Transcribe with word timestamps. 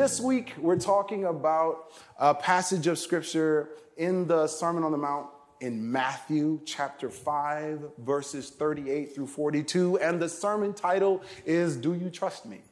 this 0.00 0.18
week 0.18 0.54
we're 0.56 0.78
talking 0.78 1.26
about 1.26 1.92
a 2.18 2.34
passage 2.34 2.86
of 2.86 2.98
scripture 2.98 3.68
in 3.98 4.26
the 4.26 4.46
Sermon 4.46 4.82
on 4.82 4.92
the 4.92 4.96
Mount 4.96 5.26
in 5.60 5.92
Matthew 5.92 6.58
chapter 6.64 7.10
5, 7.10 7.82
verses 7.98 8.48
38 8.48 9.14
through 9.14 9.26
42. 9.26 9.98
And 9.98 10.18
the 10.18 10.26
sermon 10.26 10.72
title 10.72 11.22
is 11.44 11.76
Do 11.76 11.92
You 11.92 12.08
Trust 12.08 12.46
Me? 12.46 12.62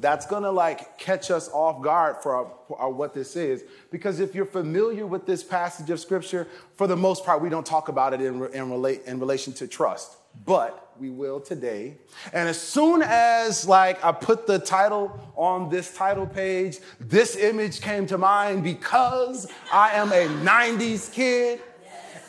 That's 0.00 0.26
gonna 0.26 0.50
like 0.50 0.98
catch 0.98 1.30
us 1.30 1.48
off 1.50 1.80
guard 1.84 2.16
for, 2.20 2.34
our, 2.34 2.52
for 2.66 2.80
our, 2.80 2.90
what 2.90 3.14
this 3.14 3.36
is. 3.36 3.62
Because 3.92 4.18
if 4.18 4.34
you're 4.34 4.44
familiar 4.44 5.06
with 5.06 5.24
this 5.24 5.44
passage 5.44 5.88
of 5.88 6.00
scripture, 6.00 6.48
for 6.74 6.88
the 6.88 6.96
most 6.96 7.24
part, 7.24 7.40
we 7.40 7.48
don't 7.48 7.64
talk 7.64 7.88
about 7.88 8.12
it 8.12 8.20
in, 8.20 8.44
in, 8.46 8.70
relate, 8.72 9.02
in 9.06 9.20
relation 9.20 9.52
to 9.52 9.68
trust. 9.68 10.16
But 10.44 10.82
we 10.98 11.10
will 11.10 11.40
today. 11.40 11.96
And 12.32 12.48
as 12.48 12.60
soon 12.60 13.02
as 13.02 13.66
like 13.66 14.04
I 14.04 14.12
put 14.12 14.46
the 14.46 14.58
title 14.58 15.18
on 15.36 15.68
this 15.68 15.94
title 15.94 16.26
page, 16.26 16.78
this 17.00 17.36
image 17.36 17.80
came 17.80 18.06
to 18.06 18.18
mind 18.18 18.62
because 18.62 19.50
I 19.72 19.90
am 19.92 20.12
a 20.12 20.28
90s 20.44 21.12
kid. 21.12 21.60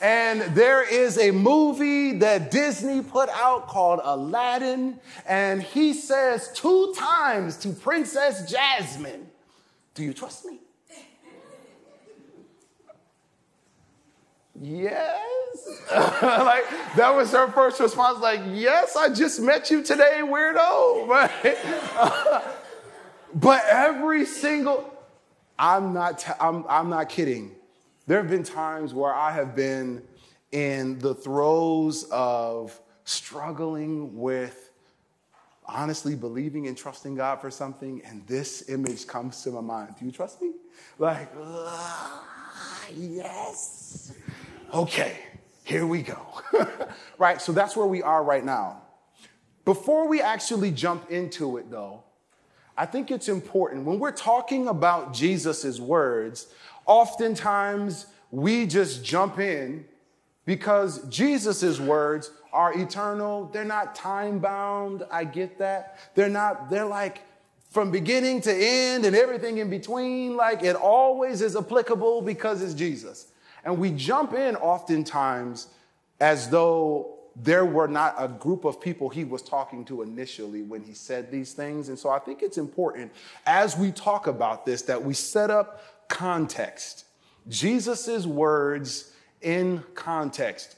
And 0.01 0.41
there 0.55 0.83
is 0.83 1.17
a 1.17 1.31
movie 1.31 2.17
that 2.19 2.51
Disney 2.51 3.01
put 3.01 3.29
out 3.29 3.67
called 3.67 4.01
Aladdin. 4.03 4.99
And 5.25 5.61
he 5.61 5.93
says 5.93 6.51
two 6.53 6.93
times 6.97 7.57
to 7.57 7.69
Princess 7.69 8.51
Jasmine, 8.51 9.29
Do 9.93 10.03
you 10.03 10.13
trust 10.13 10.45
me? 10.45 10.62
Yes. 14.59 15.19
like 15.91 16.65
that 16.95 17.13
was 17.15 17.31
her 17.31 17.51
first 17.51 17.79
response, 17.79 18.19
like, 18.19 18.41
yes, 18.53 18.95
I 18.95 19.13
just 19.13 19.39
met 19.39 19.69
you 19.69 19.83
today, 19.83 20.21
weirdo. 20.23 21.09
But, 23.35 23.63
every 23.67 24.25
single, 24.25 24.93
I'm 25.57 25.93
not, 25.93 26.19
t- 26.19 26.31
I'm, 26.39 26.65
I'm 26.69 26.89
not 26.89 27.09
kidding. 27.09 27.51
There 28.05 28.19
have 28.19 28.29
been 28.29 28.43
times 28.43 28.93
where 28.93 29.13
I 29.13 29.31
have 29.31 29.55
been 29.55 30.03
in 30.51 30.99
the 30.99 31.15
throes 31.15 32.03
of 32.11 32.79
struggling 33.05 34.19
with 34.19 34.71
honestly 35.65 36.15
believing 36.15 36.67
and 36.67 36.77
trusting 36.77 37.15
God 37.15 37.41
for 37.41 37.49
something, 37.49 38.01
and 38.05 38.25
this 38.27 38.69
image 38.69 39.07
comes 39.07 39.41
to 39.43 39.51
my 39.51 39.61
mind. 39.61 39.95
Do 39.97 40.05
you 40.05 40.11
trust 40.11 40.41
me? 40.41 40.51
Like, 40.99 41.29
yes. 42.95 44.13
Okay, 44.73 45.15
here 45.65 45.85
we 45.85 46.01
go. 46.01 46.19
right, 47.19 47.39
so 47.39 47.51
that's 47.51 47.75
where 47.75 47.85
we 47.85 48.01
are 48.01 48.23
right 48.23 48.43
now. 48.43 48.81
Before 49.65 50.07
we 50.07 50.19
actually 50.19 50.71
jump 50.71 51.11
into 51.11 51.57
it, 51.57 51.69
though, 51.69 52.03
I 52.75 52.87
think 52.87 53.11
it's 53.11 53.29
important 53.29 53.85
when 53.85 53.99
we're 53.99 54.11
talking 54.11 54.67
about 54.67 55.13
Jesus' 55.13 55.79
words, 55.79 56.47
oftentimes 56.87 58.07
we 58.31 58.65
just 58.65 59.05
jump 59.05 59.37
in 59.37 59.85
because 60.45 61.07
Jesus' 61.07 61.79
words 61.79 62.31
are 62.51 62.73
eternal. 62.73 63.51
They're 63.53 63.63
not 63.63 63.93
time 63.93 64.39
bound. 64.39 65.03
I 65.11 65.25
get 65.25 65.59
that. 65.59 65.99
They're 66.15 66.29
not, 66.29 66.71
they're 66.71 66.87
like 66.87 67.21
from 67.69 67.91
beginning 67.91 68.41
to 68.41 68.51
end 68.51 69.05
and 69.05 69.15
everything 69.15 69.59
in 69.59 69.69
between. 69.69 70.35
Like 70.35 70.63
it 70.63 70.75
always 70.75 71.43
is 71.43 71.55
applicable 71.55 72.23
because 72.23 72.63
it's 72.63 72.73
Jesus. 72.73 73.27
And 73.63 73.77
we 73.77 73.91
jump 73.91 74.33
in 74.33 74.55
oftentimes 74.55 75.67
as 76.19 76.49
though 76.49 77.13
there 77.35 77.65
were 77.65 77.87
not 77.87 78.15
a 78.17 78.27
group 78.27 78.63
of 78.65 78.79
people 78.79 79.09
he 79.09 79.23
was 79.23 79.41
talking 79.41 79.83
to 79.85 80.01
initially 80.01 80.61
when 80.61 80.83
he 80.83 80.93
said 80.93 81.31
these 81.31 81.53
things. 81.53 81.89
And 81.89 81.97
so 81.97 82.09
I 82.09 82.19
think 82.19 82.43
it's 82.43 82.57
important 82.57 83.11
as 83.45 83.75
we 83.75 83.91
talk 83.91 84.27
about 84.27 84.65
this 84.65 84.83
that 84.83 85.03
we 85.03 85.13
set 85.13 85.49
up 85.49 85.83
context. 86.09 87.05
Jesus' 87.47 88.25
words 88.25 89.11
in 89.41 89.83
context 89.95 90.77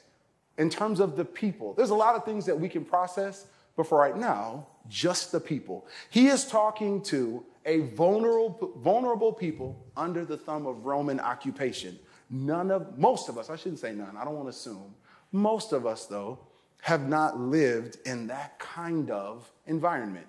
in 0.58 0.70
terms 0.70 1.00
of 1.00 1.16
the 1.16 1.24
people. 1.24 1.74
There's 1.74 1.90
a 1.90 1.94
lot 1.94 2.14
of 2.16 2.24
things 2.24 2.46
that 2.46 2.58
we 2.58 2.68
can 2.68 2.84
process, 2.84 3.46
but 3.76 3.86
for 3.86 3.98
right 3.98 4.16
now, 4.16 4.66
just 4.88 5.32
the 5.32 5.40
people. 5.40 5.86
He 6.10 6.28
is 6.28 6.46
talking 6.46 7.02
to 7.02 7.44
a 7.66 7.80
vulnerable, 7.80 8.72
vulnerable 8.78 9.32
people 9.32 9.84
under 9.96 10.24
the 10.24 10.36
thumb 10.36 10.66
of 10.66 10.86
Roman 10.86 11.20
occupation. 11.20 11.98
None 12.28 12.70
of, 12.70 12.98
most 12.98 13.28
of 13.28 13.38
us, 13.38 13.50
I 13.50 13.56
shouldn't 13.56 13.78
say 13.78 13.92
none, 13.92 14.16
I 14.16 14.24
don't 14.24 14.34
want 14.34 14.46
to 14.46 14.50
assume. 14.50 14.94
Most 15.32 15.72
of 15.72 15.86
us, 15.86 16.06
though, 16.06 16.38
have 16.82 17.08
not 17.08 17.38
lived 17.38 17.98
in 18.06 18.26
that 18.28 18.58
kind 18.58 19.10
of 19.10 19.50
environment, 19.66 20.26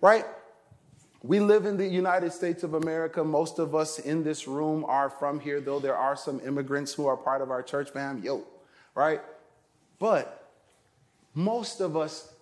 right? 0.00 0.24
We 1.22 1.40
live 1.40 1.66
in 1.66 1.76
the 1.76 1.86
United 1.86 2.32
States 2.32 2.62
of 2.62 2.74
America. 2.74 3.22
Most 3.22 3.58
of 3.58 3.74
us 3.74 3.98
in 3.98 4.24
this 4.24 4.48
room 4.48 4.84
are 4.86 5.10
from 5.10 5.38
here, 5.38 5.60
though 5.60 5.78
there 5.78 5.96
are 5.96 6.16
some 6.16 6.40
immigrants 6.40 6.94
who 6.94 7.06
are 7.06 7.16
part 7.16 7.42
of 7.42 7.50
our 7.50 7.62
church 7.62 7.90
fam. 7.90 8.22
Yo, 8.22 8.44
right? 8.94 9.20
But 9.98 10.50
most 11.34 11.80
of 11.80 11.96
us, 11.96 12.32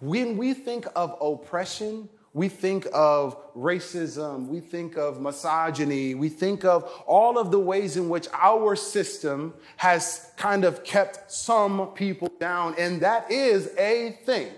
when 0.00 0.36
we 0.36 0.52
think 0.52 0.86
of 0.94 1.16
oppression, 1.20 2.08
we 2.34 2.48
think 2.48 2.86
of 2.92 3.36
racism, 3.54 4.48
we 4.48 4.58
think 4.58 4.98
of 4.98 5.20
misogyny, 5.20 6.16
we 6.16 6.28
think 6.28 6.64
of 6.64 6.82
all 7.06 7.38
of 7.38 7.52
the 7.52 7.58
ways 7.60 7.96
in 7.96 8.08
which 8.08 8.26
our 8.32 8.74
system 8.74 9.54
has 9.76 10.32
kind 10.36 10.64
of 10.64 10.82
kept 10.82 11.30
some 11.30 11.92
people 11.94 12.28
down, 12.40 12.74
and 12.76 13.00
that 13.02 13.30
is 13.30 13.70
a 13.78 14.18
thing. 14.24 14.48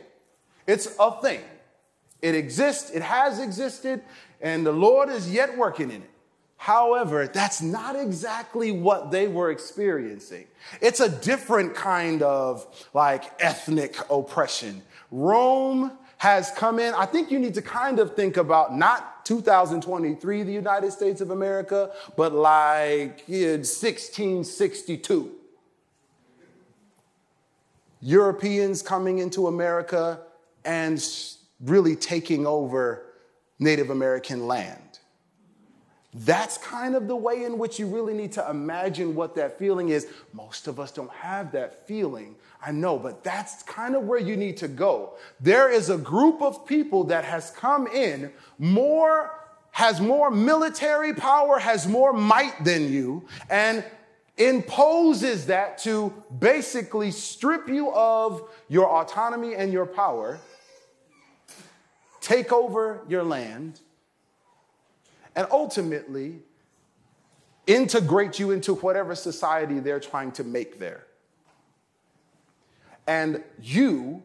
It's 0.67 0.97
a 0.99 1.21
thing. 1.21 1.41
It 2.23 2.35
exists, 2.35 2.91
it 2.91 3.03
has 3.03 3.39
existed, 3.41 4.01
and 4.41 4.65
the 4.65 4.73
Lord 4.73 5.11
is 5.11 5.31
yet 5.31 5.57
working 5.57 5.91
in 5.91 6.03
it. 6.03 6.11
However, 6.57 7.29
that's 7.29 7.61
not 7.61 7.95
exactly 7.95 8.73
what 8.73 9.11
they 9.11 9.29
were 9.29 9.51
experiencing. 9.51 10.47
It's 10.81 11.01
a 11.01 11.11
different 11.11 11.75
kind 11.75 12.23
of 12.23 12.67
like 12.95 13.25
ethnic 13.39 13.97
oppression. 14.11 14.83
Rome 15.11 15.93
has 16.19 16.51
come 16.53 16.79
in, 16.79 16.95
I 16.95 17.07
think 17.07 17.31
you 17.31 17.39
need 17.39 17.55
to 17.55 17.63
kind 17.63 17.99
of 17.99 18.17
think 18.17 18.37
about 18.37 18.75
not 18.75 19.25
2023, 19.27 20.43
the 20.43 20.53
United 20.53 20.93
States 20.93 21.21
of 21.21 21.31
America, 21.31 21.93
but 22.17 22.33
like 22.33 23.23
1662. 23.27 25.33
Europeans 28.01 28.83
coming 28.83 29.19
into 29.19 29.49
America 29.49 30.21
and 30.65 31.05
really 31.61 31.97
taking 31.97 32.47
over 32.47 33.07
Native 33.59 33.91
American 33.91 34.47
land. 34.47 34.86
That's 36.21 36.57
kind 36.57 36.95
of 36.95 37.09
the 37.09 37.17
way 37.17 37.45
in 37.45 37.59
which 37.59 37.79
you 37.79 37.87
really 37.87 38.15
need 38.15 38.33
to 38.33 38.51
imagine 38.51 39.15
what 39.15 39.35
that 39.35 39.59
feeling 39.59 39.91
is. 39.91 40.07
Most 40.33 40.67
of 40.67 40.81
us 40.81 40.91
don't 40.91 41.11
have 41.11 41.53
that 41.53 41.87
feeling, 41.87 42.37
I 42.65 42.73
know, 42.73 42.99
but 42.99 43.23
that's 43.23 43.63
kind 43.65 43.95
of 43.95 44.05
where 44.05 44.19
you 44.19 44.35
need 44.35 44.57
to 44.59 44.69
go. 44.69 45.17
There 45.41 45.71
is 45.71 45.91
a 45.91 45.99
group 45.99 46.41
of 46.41 46.65
people 46.65 47.05
that 47.05 47.27
has 47.27 47.51
come 47.51 47.87
in 47.87 48.33
more, 48.59 49.31
has 49.73 50.01
more 50.01 50.31
military 50.31 51.13
power, 51.13 51.59
has 51.59 51.87
more 51.87 52.15
might 52.15 52.65
than 52.65 52.91
you, 52.91 53.29
and 53.51 53.85
imposes 54.39 55.47
that 55.47 55.77
to 55.79 56.15
basically 56.39 57.11
strip 57.11 57.69
you 57.69 57.93
of 57.93 58.49
your 58.69 58.89
autonomy 58.89 59.55
and 59.55 59.71
your 59.71 59.87
power, 59.87 60.41
take 62.23 62.53
over 62.53 63.03
your 63.07 63.23
land 63.23 63.81
and 65.37 65.47
ultimately 65.51 66.41
integrate 67.67 68.39
you 68.39 68.51
into 68.51 68.75
whatever 68.75 69.15
society 69.15 69.79
they're 69.79 70.01
trying 70.01 70.33
to 70.33 70.43
make 70.43 70.79
there. 70.79 71.07
And 73.07 73.45
you, 73.61 74.23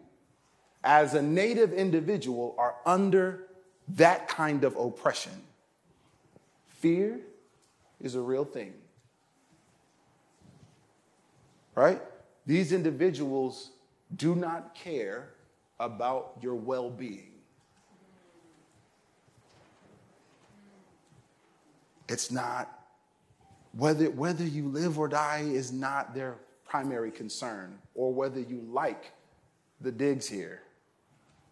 as 0.83 1.13
a 1.13 1.21
native 1.21 1.73
individual, 1.73 2.55
are 2.57 2.75
under 2.85 3.47
that 3.89 4.27
kind 4.27 4.63
of 4.63 4.75
oppression. 4.77 5.33
Fear 6.79 7.19
is 7.99 8.15
a 8.15 8.21
real 8.21 8.45
thing. 8.45 8.73
Right? 11.75 12.01
These 12.45 12.71
individuals 12.71 13.71
do 14.15 14.33
not 14.33 14.73
care 14.73 15.29
about 15.79 16.37
your 16.41 16.55
well 16.55 16.89
being. 16.89 17.30
It's 22.11 22.29
not, 22.29 22.69
whether, 23.71 24.09
whether 24.09 24.43
you 24.43 24.67
live 24.67 24.99
or 24.99 25.07
die 25.07 25.45
is 25.47 25.71
not 25.71 26.13
their 26.13 26.35
primary 26.65 27.09
concern, 27.09 27.79
or 27.95 28.13
whether 28.13 28.41
you 28.41 28.61
like 28.69 29.13
the 29.79 29.93
digs 29.93 30.27
here. 30.27 30.61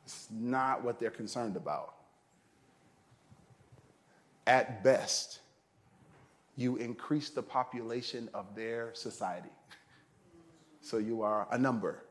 It's 0.03 0.27
not 0.29 0.83
what 0.83 0.99
they're 0.99 1.11
concerned 1.11 1.55
about. 1.55 1.93
At 4.47 4.83
best, 4.83 5.39
you 6.57 6.75
increase 6.75 7.29
the 7.29 7.43
population 7.43 8.27
of 8.33 8.53
their 8.53 8.91
society. 8.93 9.51
So 10.81 10.97
you 10.97 11.21
are 11.21 11.47
a 11.51 11.57
number. 11.57 12.03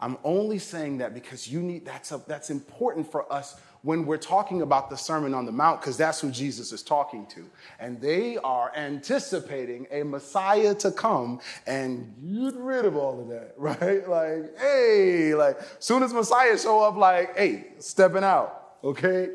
I'm 0.00 0.18
only 0.22 0.58
saying 0.58 0.98
that 0.98 1.14
because 1.14 1.48
you 1.48 1.60
need 1.60 1.86
that's 1.86 2.12
a, 2.12 2.22
that's 2.26 2.50
important 2.50 3.10
for 3.10 3.32
us 3.32 3.58
when 3.82 4.06
we're 4.06 4.16
talking 4.16 4.62
about 4.62 4.90
the 4.90 4.96
Sermon 4.96 5.34
on 5.34 5.46
the 5.46 5.52
Mount, 5.52 5.80
because 5.80 5.96
that's 5.96 6.20
who 6.20 6.30
Jesus 6.30 6.72
is 6.72 6.82
talking 6.82 7.26
to. 7.26 7.44
And 7.78 8.00
they 8.00 8.36
are 8.38 8.72
anticipating 8.74 9.86
a 9.90 10.02
Messiah 10.02 10.74
to 10.76 10.90
come 10.90 11.40
and 11.66 12.14
get 12.22 12.54
rid 12.56 12.84
of 12.84 12.96
all 12.96 13.20
of 13.20 13.28
that, 13.28 13.54
right? 13.56 14.08
Like, 14.08 14.58
hey, 14.58 15.34
like, 15.34 15.58
soon 15.78 16.02
as 16.02 16.12
Messiah 16.12 16.58
show 16.58 16.80
up, 16.82 16.96
like, 16.96 17.36
hey, 17.36 17.68
stepping 17.78 18.24
out, 18.24 18.74
okay? 18.82 19.28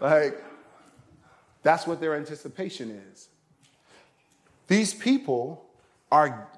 Like, 0.00 0.42
that's 1.62 1.86
what 1.86 2.00
their 2.00 2.14
anticipation 2.14 3.02
is. 3.12 3.28
These 4.68 4.94
people 4.94 5.64
are, 6.12 6.48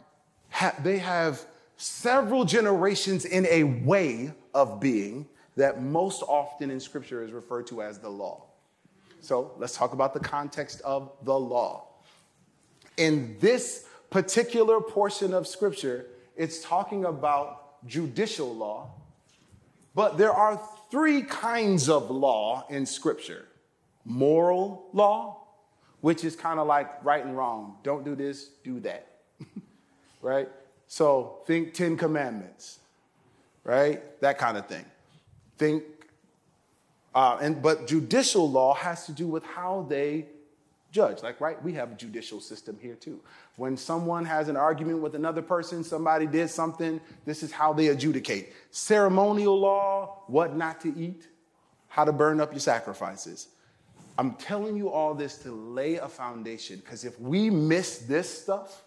they 0.83 0.99
have 0.99 1.45
several 1.77 2.45
generations 2.45 3.25
in 3.25 3.47
a 3.47 3.63
way 3.63 4.33
of 4.55 4.81
being 4.81 5.27
that 5.59 5.83
most 5.83 6.23
often 6.23 6.71
in 6.71 6.79
Scripture 6.79 7.25
is 7.25 7.33
referred 7.33 7.67
to 7.67 7.83
as 7.83 7.99
the 7.99 8.09
law. 8.09 8.45
So 9.21 9.53
let's 9.59 9.77
talk 9.77 9.93
about 9.93 10.15
the 10.15 10.21
context 10.21 10.81
of 10.83 11.11
the 11.25 11.37
law. 11.37 11.89
In 12.97 13.37
this 13.41 13.85
particular 14.09 14.81
portion 14.81 15.35
of 15.35 15.49
Scripture, 15.49 16.07
it's 16.37 16.63
talking 16.63 17.05
about 17.05 17.85
judicial 17.89 18.55
law, 18.55 18.91
but 19.97 20.17
there 20.17 20.33
are 20.33 20.61
three 20.93 21.23
kinds 21.23 21.89
of 21.89 22.09
law 22.09 22.65
in 22.71 22.87
Scripture 22.87 23.45
moral 24.05 24.89
law, 24.93 25.43
which 26.03 26.25
is 26.25 26.37
kind 26.37 26.61
of 26.61 26.69
like 26.69 27.05
right 27.05 27.25
and 27.25 27.37
wrong. 27.37 27.77
Don't 27.83 28.05
do 28.05 28.15
this, 28.15 28.51
do 28.63 28.79
that. 28.81 29.09
right? 30.23 30.49
So 30.87 31.41
think 31.47 31.75
Ten 31.75 31.97
Commandments, 31.97 32.79
right? 33.65 34.01
That 34.21 34.39
kind 34.39 34.57
of 34.57 34.67
thing. 34.67 34.85
Think, 35.59 35.85
uh, 37.15 37.39
and 37.41 37.61
but 37.61 37.87
judicial 37.87 38.51
law 38.51 38.75
has 38.75 39.07
to 39.07 39.13
do 39.13 39.27
with 39.27 39.45
how 39.45 39.87
they 39.89 40.27
judge. 40.91 41.23
Like, 41.23 41.41
right? 41.41 41.63
We 41.63 41.75
have 41.75 41.93
a 41.93 41.95
judicial 41.95 42.41
system 42.41 42.79
here 42.81 42.95
too. 42.95 43.21
When 43.57 43.77
someone 43.77 44.25
has 44.25 44.49
an 44.49 44.57
argument 44.57 45.01
with 45.01 45.15
another 45.15 45.43
person, 45.43 45.85
somebody 45.85 46.27
did 46.27 46.49
something, 46.49 47.01
this 47.25 47.43
is 47.43 47.53
how 47.53 47.73
they 47.73 47.89
adjudicate. 47.89 48.53
Ceremonial 48.71 49.59
law, 49.59 50.23
what 50.29 50.57
not 50.57 50.81
to 50.83 50.97
eat, 50.97 51.27
how 51.89 52.05
to 52.05 52.13
burn 52.13 52.41
up 52.41 52.53
your 52.53 52.61
sacrifices. 52.61 53.49
I'm 54.17 54.35
telling 54.35 54.77
you 54.77 54.91
all 54.91 55.15
this 55.15 55.39
to 55.39 55.53
lay 55.53 55.97
a 55.97 56.09
foundation 56.09 56.79
because 56.79 57.05
if 57.05 57.19
we 57.21 57.51
miss 57.51 57.99
this 57.99 58.43
stuff, 58.43 58.85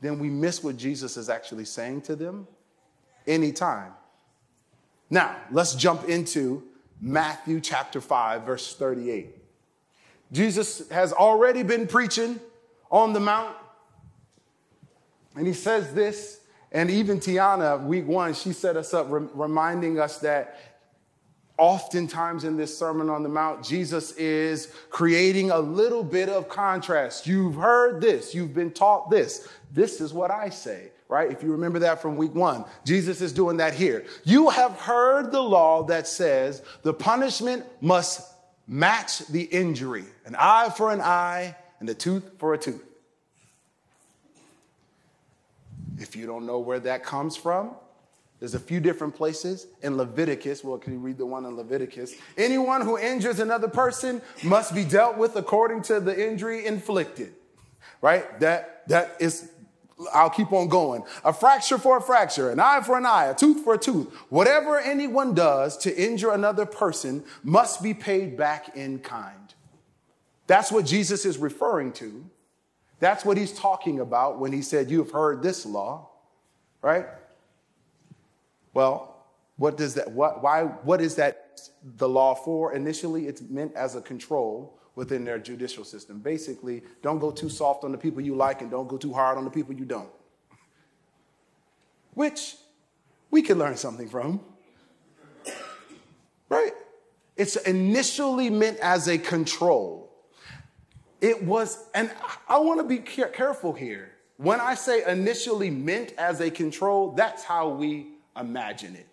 then 0.00 0.18
we 0.18 0.30
miss 0.30 0.62
what 0.62 0.76
Jesus 0.76 1.16
is 1.16 1.28
actually 1.28 1.64
saying 1.64 2.02
to 2.02 2.16
them 2.16 2.46
anytime. 3.26 3.92
Now, 5.10 5.36
let's 5.50 5.74
jump 5.74 6.08
into 6.08 6.62
Matthew 7.00 7.60
chapter 7.60 8.00
5, 8.00 8.42
verse 8.42 8.76
38. 8.76 9.34
Jesus 10.30 10.88
has 10.90 11.12
already 11.12 11.64
been 11.64 11.88
preaching 11.88 12.38
on 12.90 13.12
the 13.12 13.20
Mount, 13.20 13.56
and 15.34 15.46
he 15.46 15.52
says 15.52 15.92
this, 15.92 16.40
and 16.70 16.88
even 16.88 17.18
Tiana, 17.18 17.84
week 17.84 18.06
one, 18.06 18.34
she 18.34 18.52
set 18.52 18.76
us 18.76 18.94
up, 18.94 19.08
reminding 19.10 19.98
us 19.98 20.18
that 20.18 20.69
oftentimes 21.60 22.44
in 22.44 22.56
this 22.56 22.76
Sermon 22.76 23.10
on 23.10 23.22
the 23.22 23.28
Mount, 23.28 23.62
Jesus 23.62 24.12
is 24.12 24.72
creating 24.88 25.50
a 25.50 25.58
little 25.58 26.02
bit 26.02 26.30
of 26.30 26.48
contrast. 26.48 27.26
You've 27.26 27.56
heard 27.56 28.00
this, 28.00 28.34
you've 28.34 28.54
been 28.54 28.70
taught 28.70 29.10
this. 29.10 29.46
This 29.70 30.00
is 30.00 30.14
what 30.14 30.30
I 30.30 30.48
say, 30.48 30.90
right? 31.08 31.30
If 31.30 31.42
you 31.42 31.52
remember 31.52 31.78
that 31.80 32.00
from 32.00 32.16
week 32.16 32.34
one, 32.34 32.64
Jesus 32.86 33.20
is 33.20 33.32
doing 33.32 33.58
that 33.58 33.74
here. 33.74 34.06
You 34.24 34.48
have 34.48 34.72
heard 34.80 35.30
the 35.30 35.42
law 35.42 35.82
that 35.84 36.08
says 36.08 36.62
the 36.82 36.94
punishment 36.94 37.64
must 37.82 38.26
match 38.66 39.18
the 39.26 39.42
injury 39.42 40.04
an 40.24 40.36
eye 40.38 40.70
for 40.74 40.92
an 40.92 41.00
eye 41.00 41.54
and 41.80 41.90
a 41.90 41.94
tooth 41.94 42.24
for 42.38 42.54
a 42.54 42.58
tooth. 42.58 42.84
If 45.98 46.16
you 46.16 46.24
don't 46.24 46.46
know 46.46 46.60
where 46.60 46.80
that 46.80 47.04
comes 47.04 47.36
from, 47.36 47.74
there's 48.40 48.54
a 48.54 48.60
few 48.60 48.80
different 48.80 49.14
places 49.14 49.66
in 49.82 49.98
Leviticus. 49.98 50.64
Well, 50.64 50.78
can 50.78 50.94
you 50.94 50.98
read 50.98 51.18
the 51.18 51.26
one 51.26 51.44
in 51.44 51.54
Leviticus? 51.56 52.14
Anyone 52.38 52.80
who 52.80 52.98
injures 52.98 53.38
another 53.38 53.68
person 53.68 54.22
must 54.42 54.74
be 54.74 54.82
dealt 54.82 55.18
with 55.18 55.36
according 55.36 55.82
to 55.82 56.00
the 56.00 56.28
injury 56.28 56.66
inflicted. 56.66 57.34
Right? 58.00 58.40
That 58.40 58.88
that 58.88 59.16
is 59.20 59.50
I'll 60.14 60.30
keep 60.30 60.52
on 60.52 60.68
going. 60.68 61.02
A 61.24 61.32
fracture 61.34 61.76
for 61.76 61.98
a 61.98 62.00
fracture, 62.00 62.50
an 62.50 62.58
eye 62.58 62.80
for 62.80 62.96
an 62.96 63.04
eye, 63.04 63.26
a 63.26 63.34
tooth 63.34 63.62
for 63.62 63.74
a 63.74 63.78
tooth. 63.78 64.10
Whatever 64.30 64.78
anyone 64.78 65.34
does 65.34 65.76
to 65.78 65.94
injure 65.94 66.32
another 66.32 66.64
person 66.64 67.22
must 67.42 67.82
be 67.82 67.92
paid 67.92 68.38
back 68.38 68.74
in 68.74 69.00
kind. 69.00 69.54
That's 70.46 70.72
what 70.72 70.86
Jesus 70.86 71.26
is 71.26 71.36
referring 71.36 71.92
to. 71.92 72.24
That's 72.98 73.24
what 73.24 73.36
he's 73.36 73.52
talking 73.52 74.00
about 74.00 74.38
when 74.38 74.52
he 74.52 74.62
said, 74.62 74.90
You 74.90 74.98
have 74.98 75.10
heard 75.10 75.42
this 75.42 75.66
law, 75.66 76.08
right? 76.80 77.06
Well, 78.74 79.26
what 79.56 79.76
does 79.76 79.94
that, 79.94 80.10
what, 80.10 80.42
why, 80.42 80.62
what 80.62 81.00
is 81.00 81.16
that 81.16 81.60
the 81.82 82.08
law 82.08 82.34
for? 82.34 82.72
Initially, 82.74 83.26
it's 83.26 83.42
meant 83.42 83.74
as 83.74 83.94
a 83.94 84.00
control 84.00 84.78
within 84.94 85.24
their 85.24 85.38
judicial 85.38 85.84
system. 85.84 86.18
Basically, 86.18 86.82
don't 87.02 87.18
go 87.18 87.30
too 87.30 87.48
soft 87.48 87.84
on 87.84 87.92
the 87.92 87.98
people 87.98 88.20
you 88.20 88.34
like 88.34 88.62
and 88.62 88.70
don't 88.70 88.88
go 88.88 88.96
too 88.96 89.12
hard 89.12 89.38
on 89.38 89.44
the 89.44 89.50
people 89.50 89.74
you 89.74 89.84
don't. 89.84 90.08
Which 92.14 92.56
we 93.30 93.42
can 93.42 93.58
learn 93.58 93.76
something 93.76 94.08
from. 94.08 94.40
Right? 96.48 96.72
It's 97.36 97.56
initially 97.56 98.50
meant 98.50 98.78
as 98.78 99.08
a 99.08 99.16
control. 99.18 100.10
It 101.20 101.42
was, 101.44 101.84
and 101.94 102.10
I 102.48 102.58
want 102.58 102.80
to 102.80 102.84
be 102.84 102.98
careful 102.98 103.72
here. 103.72 104.12
When 104.38 104.58
I 104.58 104.74
say 104.74 105.04
initially 105.06 105.70
meant 105.70 106.14
as 106.16 106.40
a 106.40 106.50
control, 106.50 107.12
that's 107.12 107.44
how 107.44 107.68
we 107.68 108.14
imagine 108.40 108.96
it. 108.96 109.06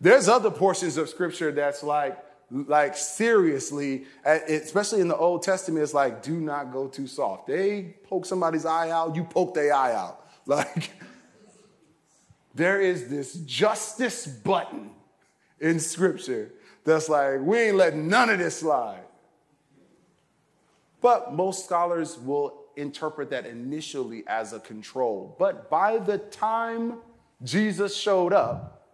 There's 0.00 0.28
other 0.28 0.50
portions 0.50 0.96
of 0.96 1.08
scripture 1.08 1.52
that's 1.52 1.82
like, 1.82 2.18
like 2.50 2.96
seriously, 2.96 4.04
eh, 4.24 4.38
especially 4.48 5.00
in 5.00 5.08
the 5.08 5.16
Old 5.16 5.42
Testament, 5.42 5.82
it's 5.82 5.94
like, 5.94 6.22
do 6.22 6.40
not 6.40 6.72
go 6.72 6.88
too 6.88 7.06
soft. 7.06 7.46
They 7.46 7.94
poke 8.04 8.26
somebody's 8.26 8.66
eye 8.66 8.90
out, 8.90 9.14
you 9.14 9.24
poke 9.24 9.54
their 9.54 9.74
eye 9.74 9.94
out. 9.94 10.18
Like, 10.44 10.90
there 12.52 12.80
is 12.80 13.08
this 13.08 13.34
justice 13.34 14.26
button 14.26 14.90
in 15.60 15.78
scripture 15.78 16.50
that's 16.82 17.08
like, 17.08 17.40
we 17.40 17.58
ain't 17.58 17.76
letting 17.76 18.08
none 18.08 18.28
of 18.28 18.40
this 18.40 18.58
slide. 18.58 19.04
But 21.00 21.32
most 21.32 21.64
scholars 21.64 22.18
will 22.18 22.62
interpret 22.76 23.30
that 23.30 23.46
initially 23.46 24.24
as 24.26 24.52
a 24.52 24.60
control. 24.60 25.36
But 25.38 25.70
by 25.70 25.98
the 25.98 26.18
time 26.18 26.98
Jesus 27.44 27.96
showed 27.96 28.32
up, 28.32 28.86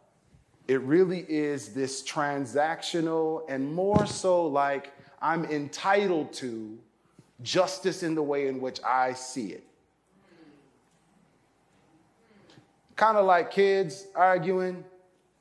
it 0.66 0.80
really 0.82 1.20
is 1.28 1.70
this 1.70 2.02
transactional 2.02 3.42
and 3.48 3.72
more 3.72 4.06
so 4.06 4.46
like 4.46 4.92
I'm 5.20 5.44
entitled 5.46 6.32
to 6.34 6.78
justice 7.42 8.02
in 8.02 8.14
the 8.14 8.22
way 8.22 8.48
in 8.48 8.60
which 8.60 8.80
I 8.84 9.12
see 9.12 9.48
it. 9.48 9.64
Kind 12.96 13.16
of 13.16 13.26
like 13.26 13.50
kids 13.50 14.06
arguing 14.14 14.84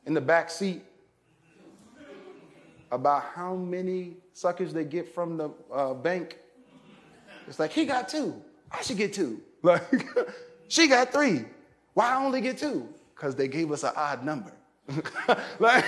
in 0.05 0.13
the 0.13 0.21
back 0.21 0.49
seat 0.49 0.83
about 2.91 3.23
how 3.33 3.55
many 3.55 4.17
suckers 4.33 4.73
they 4.73 4.85
get 4.85 5.13
from 5.13 5.37
the 5.37 5.49
uh, 5.73 5.93
bank. 5.93 6.37
It's 7.47 7.59
like, 7.59 7.71
he 7.71 7.85
got 7.85 8.07
two. 8.07 8.41
I 8.71 8.81
should 8.81 8.97
get 8.97 9.13
two. 9.13 9.41
Like, 9.63 10.07
she 10.67 10.87
got 10.87 11.11
three. 11.11 11.43
Why 11.95 12.11
I 12.11 12.23
only 12.23 12.41
get 12.41 12.59
two? 12.59 12.87
Because 13.17 13.35
they 13.35 13.47
gave 13.47 13.71
us 13.71 13.83
an 13.83 13.93
odd 13.95 14.23
number. 14.23 14.51
like, 15.59 15.83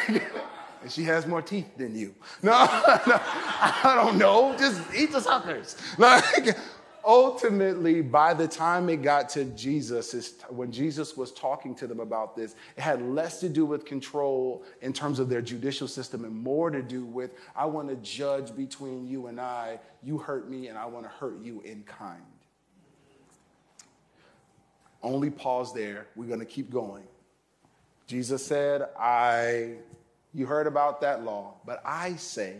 and 0.81 0.91
she 0.91 1.03
has 1.03 1.27
more 1.27 1.41
teeth 1.41 1.77
than 1.77 1.95
you. 1.95 2.15
No, 2.41 2.51
no, 3.07 3.19
I 3.21 3.93
don't 3.95 4.17
know. 4.17 4.55
Just 4.57 4.81
eat 4.95 5.11
the 5.11 5.21
suckers. 5.21 5.77
Like, 5.97 6.57
ultimately, 7.05 8.01
by 8.01 8.33
the 8.33 8.47
time 8.47 8.89
it 8.89 9.01
got 9.01 9.29
to 9.29 9.45
Jesus, 9.45 10.35
when 10.49 10.71
Jesus 10.71 11.15
was 11.15 11.31
talking 11.31 11.75
to 11.75 11.87
them 11.87 11.99
about 11.99 12.35
this, 12.35 12.55
it 12.75 12.81
had 12.81 13.01
less 13.01 13.39
to 13.41 13.49
do 13.49 13.65
with 13.65 13.85
control 13.85 14.63
in 14.81 14.91
terms 14.91 15.19
of 15.19 15.29
their 15.29 15.41
judicial 15.41 15.87
system 15.87 16.25
and 16.25 16.35
more 16.35 16.69
to 16.71 16.81
do 16.81 17.05
with, 17.05 17.31
I 17.55 17.65
want 17.65 17.89
to 17.89 17.95
judge 17.97 18.55
between 18.55 19.07
you 19.07 19.27
and 19.27 19.39
I. 19.39 19.79
You 20.03 20.17
hurt 20.17 20.49
me, 20.49 20.67
and 20.67 20.77
I 20.77 20.85
want 20.85 21.05
to 21.05 21.09
hurt 21.09 21.39
you 21.39 21.61
in 21.61 21.83
kind. 21.83 22.21
Only 25.01 25.29
pause 25.29 25.73
there. 25.73 26.07
We're 26.15 26.27
going 26.27 26.39
to 26.39 26.45
keep 26.45 26.69
going. 26.69 27.03
Jesus 28.09 28.43
said, 28.43 28.89
I, 28.99 29.75
you 30.33 30.47
heard 30.47 30.65
about 30.65 31.01
that 31.01 31.23
law, 31.23 31.53
but 31.63 31.79
I 31.85 32.15
say, 32.15 32.55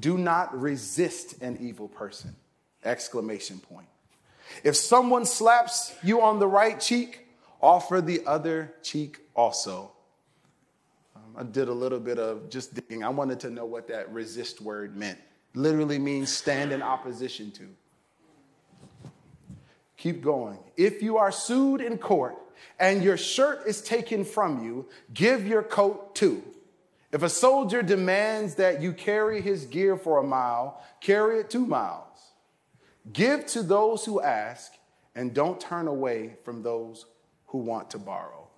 do 0.00 0.16
not 0.16 0.58
resist 0.58 1.42
an 1.42 1.58
evil 1.60 1.86
person. 1.86 2.34
Exclamation 2.82 3.58
point. 3.58 3.88
If 4.64 4.74
someone 4.74 5.26
slaps 5.26 5.94
you 6.02 6.22
on 6.22 6.38
the 6.38 6.46
right 6.46 6.80
cheek, 6.80 7.26
offer 7.60 8.00
the 8.00 8.22
other 8.24 8.72
cheek 8.82 9.18
also. 9.34 9.92
Um, 11.14 11.22
I 11.36 11.42
did 11.42 11.68
a 11.68 11.74
little 11.74 12.00
bit 12.00 12.18
of 12.18 12.48
just 12.48 12.72
digging. 12.72 13.04
I 13.04 13.10
wanted 13.10 13.38
to 13.40 13.50
know 13.50 13.66
what 13.66 13.88
that 13.88 14.10
resist 14.10 14.62
word 14.62 14.96
meant. 14.96 15.18
Literally 15.52 15.98
means 15.98 16.32
stand 16.32 16.72
in 16.72 16.80
opposition 16.80 17.50
to. 17.50 17.68
Keep 19.98 20.22
going. 20.22 20.58
If 20.74 21.02
you 21.02 21.18
are 21.18 21.30
sued 21.30 21.82
in 21.82 21.98
court 21.98 22.36
and 22.78 23.02
your 23.02 23.16
shirt 23.16 23.66
is 23.66 23.80
taken 23.80 24.24
from 24.24 24.64
you, 24.64 24.88
give 25.12 25.46
your 25.46 25.62
coat 25.62 26.14
too. 26.14 26.42
If 27.12 27.22
a 27.22 27.28
soldier 27.28 27.82
demands 27.82 28.56
that 28.56 28.82
you 28.82 28.92
carry 28.92 29.40
his 29.40 29.64
gear 29.64 29.96
for 29.96 30.18
a 30.18 30.26
mile, 30.26 30.82
carry 31.00 31.40
it 31.40 31.50
two 31.50 31.66
miles. 31.66 32.32
Give 33.12 33.46
to 33.46 33.62
those 33.62 34.04
who 34.04 34.20
ask, 34.20 34.72
and 35.14 35.32
don't 35.32 35.60
turn 35.60 35.88
away 35.88 36.36
from 36.44 36.62
those 36.62 37.06
who 37.46 37.58
want 37.58 37.90
to 37.90 37.98
borrow. 37.98 38.48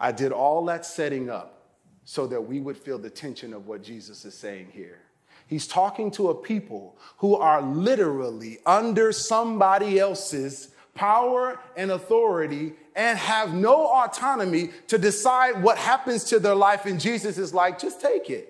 I 0.00 0.10
did 0.10 0.32
all 0.32 0.64
that 0.66 0.84
setting 0.84 1.30
up 1.30 1.68
so 2.04 2.26
that 2.26 2.40
we 2.40 2.60
would 2.60 2.76
feel 2.76 2.98
the 2.98 3.10
tension 3.10 3.54
of 3.54 3.68
what 3.68 3.82
Jesus 3.82 4.24
is 4.24 4.34
saying 4.34 4.70
here. 4.72 4.98
He's 5.46 5.66
talking 5.66 6.10
to 6.12 6.30
a 6.30 6.34
people 6.34 6.96
who 7.18 7.36
are 7.36 7.62
literally 7.62 8.58
under 8.66 9.12
somebody 9.12 9.98
else's 9.98 10.70
power 10.94 11.60
and 11.76 11.90
authority 11.90 12.72
and 12.94 13.18
have 13.18 13.54
no 13.54 13.86
autonomy 13.86 14.70
to 14.88 14.98
decide 14.98 15.62
what 15.62 15.78
happens 15.78 16.24
to 16.24 16.38
their 16.38 16.54
life. 16.54 16.86
And 16.86 17.00
Jesus 17.00 17.38
is 17.38 17.54
like, 17.54 17.78
just 17.78 18.00
take 18.00 18.28
it. 18.30 18.48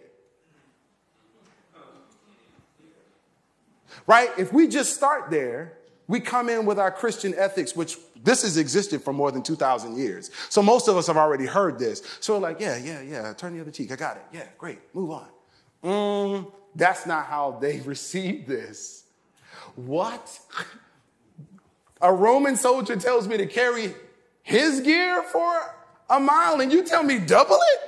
Right? 4.06 4.30
If 4.37 4.52
we 4.52 4.66
just 4.66 4.94
start 4.94 5.30
there, 5.30 5.78
we 6.08 6.20
come 6.20 6.49
in 6.49 6.66
with 6.66 6.78
our 6.78 6.90
Christian 6.90 7.34
ethics, 7.37 7.76
which 7.76 7.96
this 8.22 8.42
has 8.42 8.56
existed 8.56 9.02
for 9.02 9.12
more 9.12 9.30
than 9.30 9.42
2,000 9.42 9.96
years. 9.96 10.30
So 10.49 10.62
most 10.62 10.88
of 10.88 10.96
us 10.96 11.06
have 11.06 11.16
already 11.16 11.46
heard 11.46 11.78
this. 11.78 12.02
So 12.20 12.34
we're 12.34 12.40
like, 12.40 12.61
yeah, 12.61 12.76
yeah, 12.76 13.00
yeah, 13.00 13.32
turn 13.34 13.54
the 13.54 13.61
other 13.61 13.70
cheek. 13.70 13.92
I 13.92 13.96
got 13.96 14.16
it. 14.16 14.25
Yeah, 14.32 14.46
great. 14.58 14.80
Move 14.94 15.11
on. 15.11 15.28
Mm, 15.84 16.52
that's 16.75 17.06
not 17.06 17.26
how 17.26 17.58
they 17.61 17.80
received 17.84 18.49
this. 18.49 19.04
What? 19.76 20.38
A 22.00 22.12
Roman 22.12 22.56
soldier 22.56 22.96
tells 22.96 23.28
me 23.28 23.37
to 23.37 23.46
carry 23.46 23.94
his 24.42 24.80
gear 24.80 25.22
for 25.22 25.75
a 26.11 26.20
mile 26.20 26.61
and 26.61 26.72
you 26.72 26.84
tell 26.84 27.02
me 27.02 27.18
double 27.18 27.56
it? 27.56 27.80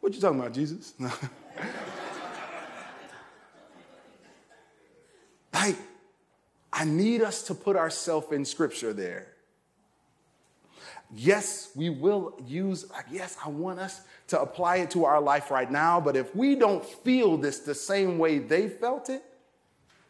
What 0.00 0.14
you 0.14 0.20
talking 0.20 0.38
about, 0.38 0.52
Jesus? 0.54 0.94
like, 5.52 5.76
I 6.72 6.84
need 6.84 7.22
us 7.22 7.42
to 7.44 7.54
put 7.54 7.74
ourselves 7.76 8.30
in 8.30 8.44
scripture 8.44 8.92
there. 8.92 9.26
Yes, 11.14 11.70
we 11.74 11.90
will 11.90 12.38
use, 12.46 12.88
like, 12.90 13.06
yes, 13.10 13.36
I 13.44 13.48
want 13.48 13.80
us 13.80 14.00
to 14.28 14.40
apply 14.40 14.76
it 14.76 14.90
to 14.92 15.04
our 15.04 15.20
life 15.20 15.50
right 15.50 15.70
now, 15.70 16.00
but 16.00 16.16
if 16.16 16.34
we 16.36 16.54
don't 16.54 16.84
feel 16.84 17.36
this 17.36 17.60
the 17.60 17.74
same 17.74 18.18
way 18.18 18.38
they 18.38 18.68
felt 18.68 19.08
it, 19.08 19.22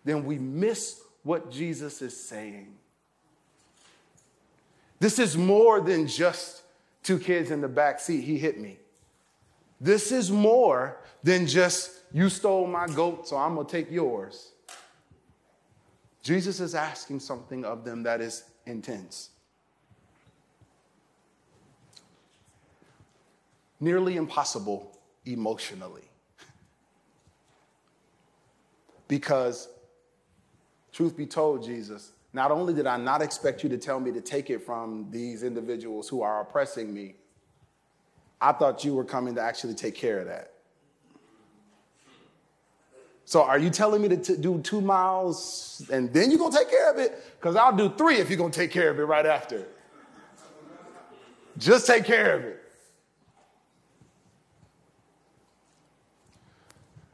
then 0.04 0.25
we 0.25 0.38
miss 0.38 1.00
what 1.26 1.50
Jesus 1.50 2.00
is 2.02 2.16
saying. 2.16 2.68
This 5.00 5.18
is 5.18 5.37
more 5.37 5.80
than 5.80 6.06
just 6.06 6.62
two 7.02 7.18
kids 7.18 7.50
in 7.50 7.61
the 7.61 7.68
back 7.68 7.99
seat, 7.99 8.21
he 8.23 8.38
hit 8.38 8.61
me. 8.61 8.78
This 9.80 10.12
is 10.12 10.30
more 10.30 10.99
than 11.25 11.49
just 11.49 11.90
you 12.12 12.28
stole 12.28 12.68
my 12.68 12.87
goat, 12.87 13.26
so 13.26 13.37
I'm 13.37 13.56
going 13.56 13.66
to 13.66 13.73
take 13.73 13.90
yours. 13.90 14.52
Jesus 16.23 16.61
is 16.61 16.76
asking 16.76 17.18
something 17.18 17.64
of 17.64 17.85
them 17.85 18.04
that 18.04 18.21
is 18.21 18.45
intense. 18.64 19.30
Nearly 23.80 24.16
impossible 24.16 24.97
emotionally. 25.25 26.02
Because, 29.09 29.68
truth 30.97 31.15
be 31.15 31.26
told, 31.26 31.62
Jesus, 31.62 32.12
not 32.33 32.50
only 32.50 32.73
did 32.73 32.87
I 32.87 32.97
not 32.97 33.21
expect 33.21 33.62
you 33.62 33.69
to 33.69 33.76
tell 33.76 34.00
me 34.00 34.11
to 34.12 34.23
take 34.23 34.49
it 34.49 34.65
from 34.65 35.09
these 35.11 35.43
individuals 35.43 36.09
who 36.09 36.23
are 36.23 36.41
oppressing 36.41 36.93
me, 36.93 37.17
I 38.41 38.53
thought 38.53 38.83
you 38.83 38.95
were 38.95 39.05
coming 39.05 39.35
to 39.35 39.43
actually 39.43 39.75
take 39.75 39.95
care 39.95 40.21
of 40.21 40.26
that. 40.26 40.53
So 43.26 43.43
are 43.43 43.59
you 43.59 43.69
telling 43.69 44.00
me 44.00 44.09
to 44.09 44.17
t- 44.17 44.37
do 44.37 44.59
two 44.62 44.81
miles 44.81 45.87
and 45.93 46.11
then 46.15 46.31
you're 46.31 46.38
going 46.38 46.53
to 46.53 46.59
take 46.59 46.71
care 46.71 46.91
of 46.91 46.99
it? 46.99 47.23
Because 47.38 47.57
I'll 47.57 47.76
do 47.76 47.91
three 47.91 48.17
if 48.17 48.31
you're 48.31 48.38
going 48.38 48.53
to 48.53 48.59
take 48.59 48.71
care 48.71 48.88
of 48.88 48.99
it 48.99 49.05
right 49.05 49.26
after. 49.26 49.67
Just 51.59 51.87
take 51.87 52.05
care 52.05 52.37
of 52.37 52.45
it. 52.45 52.62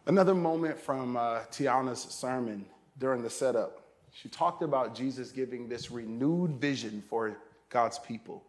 Another 0.07 0.35
moment 0.35 0.79
from 0.79 1.17
uh, 1.17 1.41
Tiana's 1.51 2.01
sermon 2.01 2.67
during 3.03 3.21
the 3.21 3.29
setup. 3.29 3.83
She 4.13 4.29
talked 4.29 4.63
about 4.63 4.95
Jesus 4.95 5.33
giving 5.33 5.69
this 5.69 5.91
renewed 5.91 6.53
vision 6.53 7.03
for 7.11 7.37
God's 7.69 7.99
people, 7.99 8.45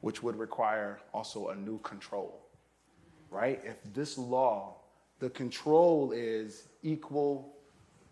which 0.00 0.22
would 0.22 0.36
require 0.36 1.00
also 1.12 1.48
a 1.48 1.54
new 1.54 1.78
control, 1.80 2.40
right? 3.30 3.60
If 3.62 3.76
this 3.92 4.16
law 4.16 4.76
the 5.18 5.28
control 5.30 6.12
is 6.12 6.68
equal 6.82 7.54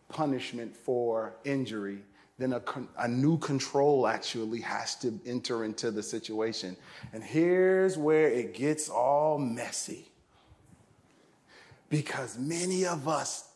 punishment 0.08 0.76
for 0.76 1.37
injury, 1.44 1.99
then 2.38 2.52
a, 2.52 2.62
a 2.99 3.08
new 3.08 3.38
control 3.38 4.06
actually 4.06 4.61
has 4.61 4.94
to 4.96 5.18
enter 5.25 5.64
into 5.64 5.90
the 5.90 6.02
situation. 6.02 6.76
And 7.14 7.25
here's 7.25 7.96
where 7.96 8.28
it 8.28 8.52
gets 8.52 8.90
all 8.90 9.38
messy. 9.38 10.11
Because 11.88 12.38
many 12.38 12.87
of 12.87 13.08
us, 13.08 13.51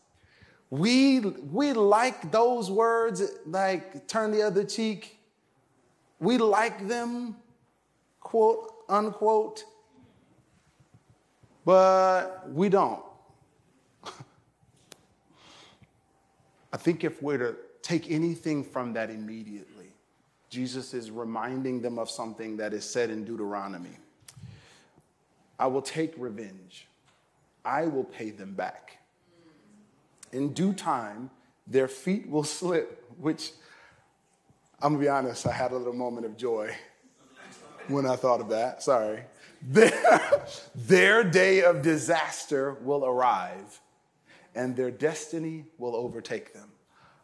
we, 0.70 1.20
we 1.20 1.73
like 1.73 2.30
those 2.32 2.70
words 2.70 3.23
like 3.46 4.06
turn 4.08 4.32
the 4.32 4.42
other 4.42 4.64
cheek. 4.64 5.18
We 6.18 6.38
like 6.38 6.88
them, 6.88 7.37
quote, 8.20 8.73
unquote, 8.88 9.64
but 11.64 12.50
we 12.50 12.68
don't. 12.68 13.02
I 16.73 16.76
think 16.76 17.04
if 17.04 17.23
we're 17.23 17.38
to 17.38 17.56
take 17.82 18.11
anything 18.11 18.64
from 18.64 18.92
that 18.94 19.11
immediately, 19.11 19.92
Jesus 20.49 20.94
is 20.94 21.11
reminding 21.11 21.82
them 21.82 21.99
of 21.99 22.08
something 22.08 22.56
that 22.56 22.73
is 22.73 22.85
said 22.85 23.11
in 23.11 23.25
Deuteronomy 23.25 23.99
I 25.58 25.66
will 25.66 25.82
take 25.82 26.12
revenge, 26.16 26.87
I 27.64 27.87
will 27.87 28.04
pay 28.04 28.30
them 28.30 28.54
back. 28.54 28.99
In 30.33 30.52
due 30.52 30.73
time, 30.73 31.30
their 31.66 31.88
feet 31.88 32.28
will 32.28 32.45
slip, 32.45 33.04
which 33.18 33.52
I'm 34.80 34.92
gonna 34.92 35.02
be 35.02 35.09
honest, 35.09 35.47
I 35.47 35.52
had 35.52 35.73
a 35.73 35.76
little 35.76 35.95
moment 35.95 36.26
of 36.26 36.37
joy 36.37 36.75
when 37.88 38.06
I 38.06 38.16
thought 38.16 38.40
of 38.40 38.50
that. 38.50 38.83
Sorry. 38.83 39.23
Their, 39.62 40.47
their 40.75 41.25
day 41.25 41.62
of 41.62 41.83
disaster 41.83 42.75
will 42.83 43.04
arrive 43.04 43.80
and 44.54 44.76
their 44.76 44.90
destiny 44.90 45.64
will 45.78 45.97
overtake 45.97 46.52
them. 46.52 46.68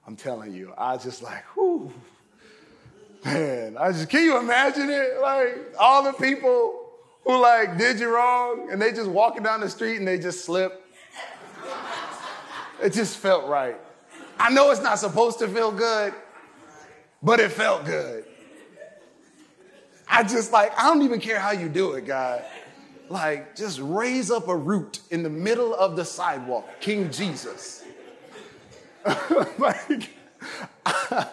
I'm 0.06 0.16
telling 0.16 0.52
you, 0.52 0.72
I 0.76 0.96
just 0.96 1.22
like, 1.22 1.44
whoo, 1.56 1.92
man, 3.24 3.76
I 3.78 3.92
just, 3.92 4.08
can 4.08 4.24
you 4.24 4.38
imagine 4.38 4.90
it? 4.90 5.20
Like 5.20 5.74
all 5.78 6.02
the 6.02 6.12
people 6.12 6.90
who 7.24 7.40
like 7.40 7.78
did 7.78 8.00
you 8.00 8.14
wrong 8.14 8.68
and 8.72 8.80
they 8.80 8.92
just 8.92 9.08
walking 9.08 9.42
down 9.42 9.60
the 9.60 9.70
street 9.70 9.96
and 9.96 10.08
they 10.08 10.18
just 10.18 10.44
slip. 10.44 10.81
It 12.82 12.92
just 12.92 13.16
felt 13.16 13.46
right. 13.46 13.76
I 14.38 14.50
know 14.50 14.70
it's 14.70 14.82
not 14.82 14.98
supposed 14.98 15.38
to 15.38 15.48
feel 15.48 15.72
good, 15.72 16.12
but 17.22 17.40
it 17.40 17.52
felt 17.52 17.84
good. 17.84 18.24
I 20.08 20.22
just 20.24 20.52
like, 20.52 20.78
I 20.78 20.88
don't 20.88 21.02
even 21.02 21.20
care 21.20 21.38
how 21.38 21.52
you 21.52 21.68
do 21.68 21.92
it, 21.92 22.06
God 22.06 22.44
like 23.12 23.54
just 23.54 23.78
raise 23.80 24.30
up 24.30 24.48
a 24.48 24.56
root 24.56 25.00
in 25.10 25.22
the 25.22 25.30
middle 25.30 25.74
of 25.74 25.96
the 25.96 26.04
sidewalk, 26.04 26.66
King 26.80 27.10
Jesus. 27.10 27.84
like, 29.58 30.10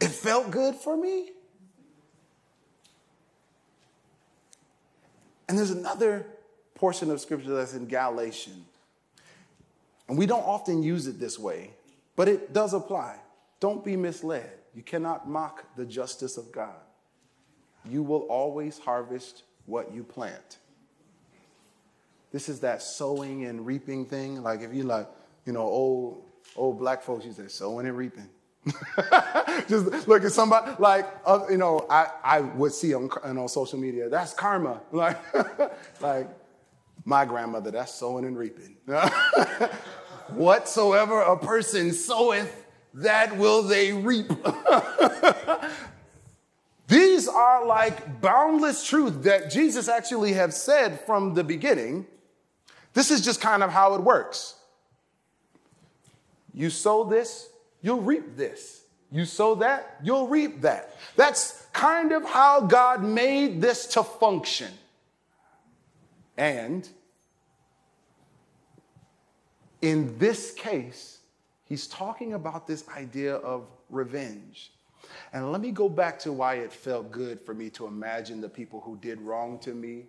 it 0.00 0.08
felt 0.08 0.50
good 0.50 0.74
for 0.74 0.96
me. 0.96 1.30
And 5.48 5.56
there's 5.56 5.70
another 5.70 6.26
portion 6.74 7.10
of 7.10 7.20
scripture 7.20 7.54
that's 7.54 7.74
in 7.74 7.86
Galatians. 7.86 8.66
And 10.10 10.18
we 10.18 10.26
don't 10.26 10.42
often 10.42 10.82
use 10.82 11.06
it 11.06 11.18
this 11.18 11.38
way, 11.38 11.70
but 12.16 12.28
it 12.28 12.52
does 12.52 12.74
apply. 12.74 13.16
Don't 13.60 13.82
be 13.82 13.96
misled. 13.96 14.50
You 14.74 14.82
cannot 14.82 15.26
mock 15.26 15.64
the 15.76 15.86
justice 15.86 16.36
of 16.36 16.52
God 16.52 16.76
you 17.88 18.02
will 18.02 18.20
always 18.22 18.78
harvest 18.78 19.44
what 19.66 19.92
you 19.92 20.04
plant. 20.04 20.58
This 22.32 22.48
is 22.48 22.60
that 22.60 22.82
sowing 22.82 23.44
and 23.46 23.66
reaping 23.66 24.06
thing. 24.06 24.42
Like 24.42 24.60
if 24.60 24.72
you 24.72 24.84
like, 24.84 25.08
you 25.46 25.52
know, 25.52 25.62
old 25.62 26.22
old 26.56 26.78
black 26.78 27.02
folks 27.02 27.24
used 27.24 27.38
to 27.38 27.44
say 27.44 27.48
sowing 27.48 27.86
and 27.86 27.96
reaping. 27.96 28.28
just 29.68 30.06
look 30.06 30.22
at 30.22 30.32
somebody 30.32 30.70
like 30.78 31.06
uh, 31.24 31.40
you 31.48 31.56
know 31.56 31.86
I, 31.88 32.08
I 32.22 32.40
would 32.40 32.72
see 32.72 32.92
on, 32.92 33.08
on 33.24 33.48
social 33.48 33.78
media 33.78 34.10
that's 34.10 34.34
karma 34.34 34.82
like 34.92 35.18
like 36.02 36.28
my 37.06 37.24
grandmother 37.24 37.70
that's 37.70 37.94
sowing 37.94 38.26
and 38.26 38.36
reaping 38.36 38.76
whatsoever 40.34 41.20
a 41.20 41.36
person 41.36 41.92
soweth 41.92 42.66
that 42.94 43.36
will 43.36 43.62
they 43.62 43.92
reap 43.92 44.26
these 46.88 47.28
are 47.28 47.64
like 47.66 48.20
boundless 48.20 48.86
truth 48.86 49.22
that 49.22 49.50
jesus 49.50 49.88
actually 49.88 50.32
have 50.32 50.52
said 50.52 51.00
from 51.00 51.34
the 51.34 51.44
beginning 51.44 52.06
this 52.92 53.10
is 53.10 53.24
just 53.24 53.40
kind 53.40 53.62
of 53.62 53.70
how 53.70 53.94
it 53.94 54.00
works 54.00 54.56
you 56.52 56.68
sow 56.68 57.04
this 57.04 57.50
you'll 57.82 58.00
reap 58.00 58.36
this. 58.36 58.84
You 59.12 59.24
sow 59.24 59.56
that, 59.56 59.98
you'll 60.02 60.28
reap 60.28 60.60
that. 60.62 60.96
That's 61.16 61.66
kind 61.72 62.12
of 62.12 62.24
how 62.24 62.60
God 62.60 63.02
made 63.02 63.60
this 63.60 63.86
to 63.86 64.04
function. 64.04 64.72
And 66.36 66.88
in 69.82 70.16
this 70.18 70.52
case, 70.52 71.18
he's 71.64 71.86
talking 71.86 72.34
about 72.34 72.66
this 72.66 72.88
idea 72.88 73.36
of 73.36 73.66
revenge. 73.88 74.72
And 75.32 75.50
let 75.52 75.60
me 75.60 75.70
go 75.70 75.88
back 75.88 76.18
to 76.20 76.32
why 76.32 76.54
it 76.56 76.72
felt 76.72 77.10
good 77.10 77.40
for 77.40 77.54
me 77.54 77.70
to 77.70 77.86
imagine 77.86 78.40
the 78.40 78.48
people 78.48 78.80
who 78.80 78.96
did 78.96 79.20
wrong 79.20 79.58
to 79.60 79.74
me 79.74 80.06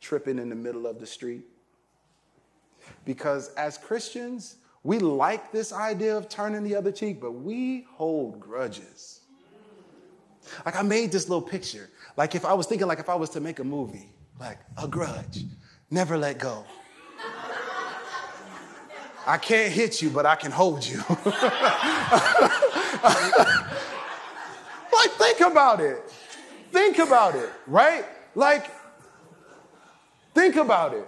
tripping 0.00 0.38
in 0.38 0.48
the 0.48 0.54
middle 0.54 0.86
of 0.86 1.00
the 1.00 1.06
street. 1.06 1.44
Because 3.04 3.52
as 3.54 3.78
Christians, 3.78 4.56
we 4.82 4.98
like 4.98 5.52
this 5.52 5.72
idea 5.72 6.16
of 6.16 6.28
turning 6.28 6.62
the 6.62 6.74
other 6.74 6.92
cheek, 6.92 7.20
but 7.20 7.32
we 7.32 7.86
hold 7.90 8.38
grudges. 8.38 9.20
Like 10.64 10.76
I 10.76 10.82
made 10.82 11.12
this 11.12 11.28
little 11.28 11.42
picture. 11.42 11.90
Like 12.16 12.34
if 12.34 12.44
I 12.44 12.54
was 12.54 12.66
thinking, 12.66 12.86
like 12.86 13.00
if 13.00 13.08
I 13.08 13.14
was 13.14 13.30
to 13.30 13.40
make 13.40 13.58
a 13.58 13.64
movie, 13.64 14.10
like 14.40 14.58
a 14.82 14.88
grudge, 14.88 15.44
never 15.90 16.16
let 16.16 16.38
go. 16.38 16.64
I 19.28 19.36
can't 19.36 19.70
hit 19.70 20.00
you, 20.00 20.08
but 20.08 20.24
I 20.24 20.36
can 20.36 20.50
hold 20.50 20.86
you. 20.86 20.96
like 24.90 25.10
think 25.18 25.40
about 25.40 25.80
it. 25.80 26.02
Think 26.72 26.98
about 26.98 27.34
it, 27.34 27.50
right? 27.66 28.06
Like, 28.34 28.70
think 30.34 30.56
about 30.56 30.94
it. 30.94 31.06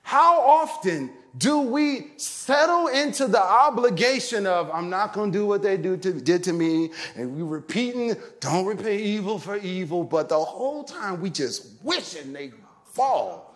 How 0.00 0.40
often 0.40 1.10
do 1.36 1.60
we 1.60 2.12
settle 2.16 2.88
into 2.88 3.26
the 3.26 3.42
obligation 3.42 4.46
of, 4.46 4.70
I'm 4.70 4.88
not 4.88 5.12
going 5.12 5.30
to 5.30 5.38
do 5.38 5.46
what 5.46 5.62
they 5.62 5.76
do 5.76 5.98
to, 5.98 6.12
did 6.14 6.42
to 6.44 6.54
me, 6.54 6.90
and 7.16 7.36
we 7.36 7.42
repeating, 7.42 8.16
don't 8.40 8.64
repay 8.64 8.96
evil 8.96 9.38
for 9.38 9.58
evil, 9.58 10.04
but 10.04 10.30
the 10.30 10.38
whole 10.38 10.84
time 10.84 11.20
we 11.20 11.28
just 11.28 11.66
wishing 11.82 12.32
they 12.32 12.50
fall. 12.84 13.49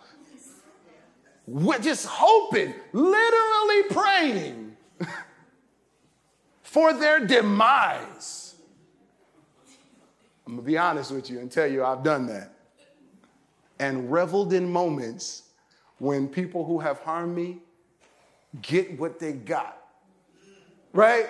We're 1.47 1.79
just 1.79 2.07
hoping, 2.07 2.73
literally 2.91 3.83
praying 3.89 4.77
for 6.63 6.93
their 6.93 7.25
demise. 7.25 8.55
I'm 10.47 10.55
going 10.55 10.65
to 10.65 10.71
be 10.71 10.77
honest 10.77 11.11
with 11.11 11.29
you 11.29 11.39
and 11.39 11.51
tell 11.51 11.67
you 11.67 11.83
I've 11.83 12.03
done 12.03 12.27
that. 12.27 12.51
And 13.79 14.11
reveled 14.11 14.53
in 14.53 14.71
moments 14.71 15.43
when 15.97 16.27
people 16.27 16.65
who 16.65 16.79
have 16.79 16.99
harmed 16.99 17.35
me 17.35 17.57
get 18.61 18.97
what 18.99 19.19
they 19.19 19.33
got. 19.33 19.81
Right? 20.93 21.27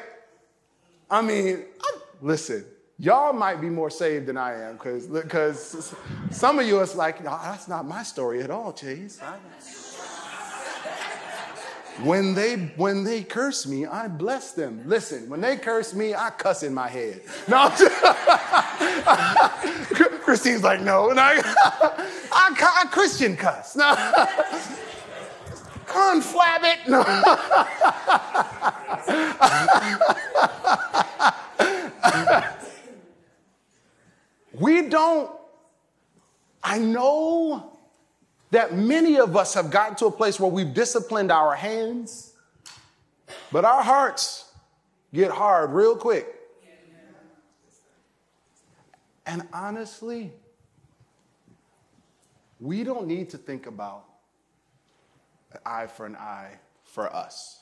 I 1.09 1.21
mean, 1.21 1.65
I'm, 1.83 2.01
listen, 2.21 2.65
y'all 2.99 3.33
might 3.33 3.61
be 3.61 3.69
more 3.69 3.89
saved 3.89 4.27
than 4.27 4.37
I 4.37 4.61
am 4.61 4.73
because 4.73 5.07
because 5.07 5.95
some 6.29 6.59
of 6.59 6.67
you 6.67 6.79
it's 6.81 6.95
like, 6.95 7.23
no, 7.23 7.31
that's 7.41 7.67
not 7.67 7.85
my 7.85 8.03
story 8.03 8.43
at 8.43 8.51
all, 8.51 8.73
Chase. 8.73 9.19
When 12.03 12.35
they 12.35 12.55
when 12.75 13.03
they 13.03 13.23
curse 13.23 13.65
me, 13.65 13.85
I 13.85 14.07
bless 14.07 14.51
them. 14.51 14.81
Listen, 14.85 15.29
when 15.29 15.41
they 15.41 15.55
curse 15.55 15.93
me, 15.93 16.13
I 16.13 16.29
cuss 16.31 16.63
in 16.63 16.73
my 16.73 16.89
head. 16.89 17.21
No, 17.47 17.69
Christine's 20.25 20.63
like, 20.63 20.81
no, 20.81 21.09
no 21.09 21.21
I, 21.31 21.41
I, 22.31 22.81
I 22.83 22.85
Christian 22.91 23.37
cuss. 23.37 23.75
No 23.75 23.95
conflab 25.95 26.63
it. 26.63 26.79
No. 26.87 27.03
we 34.59 34.89
don't, 34.89 35.31
I 36.63 36.79
know 36.79 37.74
that 38.55 38.73
many 38.73 39.19
of 39.19 39.35
us 39.35 39.53
have 39.53 39.69
gotten 39.69 39.97
to 39.97 40.05
a 40.05 40.11
place 40.11 40.39
where 40.39 40.49
we've 40.49 40.73
disciplined 40.73 41.29
our 41.29 41.53
hands, 41.53 42.35
but 43.51 43.65
our 43.65 43.83
hearts 43.83 44.49
get 45.13 45.29
hard 45.29 45.71
real 45.71 45.93
quick. 45.97 46.25
And 49.25 49.45
honestly, 49.51 50.31
we 52.61 52.85
don't 52.85 53.07
need 53.07 53.29
to 53.31 53.37
think 53.37 53.67
about 53.67 54.05
eye 55.65 55.87
for 55.87 56.05
an 56.05 56.15
eye 56.15 56.51
for 56.85 57.13
us. 57.13 57.59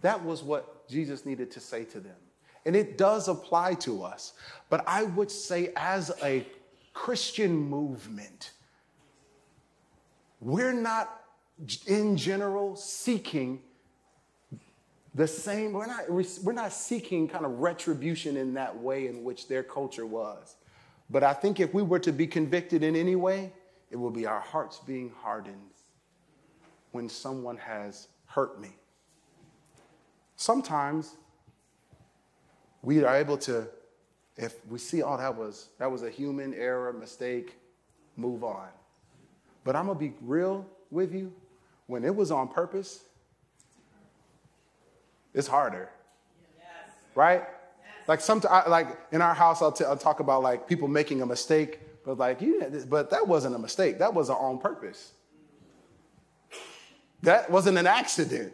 That 0.00 0.24
was 0.24 0.44
what 0.44 0.88
Jesus 0.88 1.26
needed 1.26 1.50
to 1.50 1.60
say 1.60 1.82
to 1.86 1.98
them. 1.98 2.16
And 2.64 2.76
it 2.76 2.96
does 2.96 3.26
apply 3.26 3.74
to 3.86 4.04
us. 4.04 4.34
But 4.68 4.84
I 4.86 5.02
would 5.02 5.30
say, 5.30 5.72
as 5.74 6.12
a 6.22 6.46
Christian 6.92 7.52
movement, 7.56 8.52
we're 10.40 10.72
not 10.72 11.20
in 11.86 12.16
general 12.16 12.76
seeking 12.76 13.60
the 15.14 15.26
same, 15.26 15.72
we're 15.72 15.86
not, 15.86 16.08
we're 16.08 16.52
not 16.52 16.72
seeking 16.72 17.28
kind 17.28 17.44
of 17.44 17.58
retribution 17.58 18.36
in 18.36 18.54
that 18.54 18.76
way 18.76 19.08
in 19.08 19.24
which 19.24 19.48
their 19.48 19.62
culture 19.62 20.06
was. 20.06 20.56
But 21.10 21.24
I 21.24 21.32
think 21.32 21.58
if 21.58 21.74
we 21.74 21.82
were 21.82 21.98
to 21.98 22.12
be 22.12 22.26
convicted 22.26 22.84
in 22.84 22.94
any 22.94 23.16
way, 23.16 23.52
it 23.90 23.96
will 23.96 24.12
be 24.12 24.26
our 24.26 24.40
hearts 24.40 24.78
being 24.78 25.10
hardened 25.20 25.58
when 26.92 27.08
someone 27.08 27.56
has 27.56 28.06
hurt 28.26 28.60
me. 28.60 28.70
Sometimes 30.36 31.16
we 32.82 33.02
are 33.02 33.16
able 33.16 33.36
to, 33.38 33.66
if 34.36 34.64
we 34.66 34.78
see, 34.78 35.02
oh, 35.02 35.16
that 35.16 35.36
was 35.36 35.68
that 35.78 35.90
was 35.90 36.02
a 36.02 36.10
human 36.10 36.54
error, 36.54 36.92
mistake, 36.92 37.56
move 38.16 38.44
on. 38.44 38.68
But 39.64 39.76
I'm 39.76 39.86
gonna 39.86 39.98
be 39.98 40.14
real 40.20 40.66
with 40.90 41.14
you. 41.14 41.32
When 41.86 42.04
it 42.04 42.14
was 42.14 42.30
on 42.30 42.48
purpose, 42.48 43.02
it's 45.34 45.48
harder. 45.48 45.90
Yes. 46.58 46.66
Right? 47.14 47.42
Yes. 47.42 48.08
Like 48.08 48.20
some, 48.20 48.40
like 48.68 48.98
in 49.12 49.22
our 49.22 49.34
house, 49.34 49.60
I'll, 49.60 49.72
t- 49.72 49.84
I'll 49.84 49.96
talk 49.96 50.20
about 50.20 50.42
like 50.42 50.68
people 50.68 50.88
making 50.88 51.22
a 51.22 51.26
mistake, 51.26 51.80
but 52.04 52.18
like, 52.18 52.40
yeah, 52.40 52.68
but 52.88 53.10
that 53.10 53.26
wasn't 53.26 53.54
a 53.54 53.58
mistake. 53.58 53.98
That 53.98 54.14
was 54.14 54.30
on 54.30 54.58
purpose. 54.58 55.12
That 57.22 57.50
wasn't 57.50 57.76
an 57.78 57.86
accident. 57.86 58.52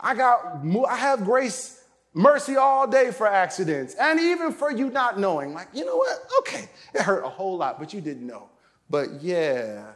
I 0.00 0.14
got, 0.14 0.64
I 0.88 0.96
have 0.96 1.24
grace, 1.24 1.82
mercy 2.12 2.56
all 2.56 2.86
day 2.86 3.10
for 3.10 3.26
accidents, 3.26 3.94
and 3.94 4.18
even 4.20 4.52
for 4.52 4.70
you 4.70 4.90
not 4.90 5.18
knowing. 5.18 5.54
Like, 5.54 5.68
you 5.74 5.84
know 5.84 5.96
what? 5.96 6.18
Okay, 6.40 6.68
it 6.94 7.02
hurt 7.02 7.24
a 7.24 7.28
whole 7.28 7.56
lot, 7.56 7.78
but 7.78 7.92
you 7.92 8.00
didn't 8.00 8.26
know. 8.26 8.48
But 8.88 9.22
yeah, 9.22 9.92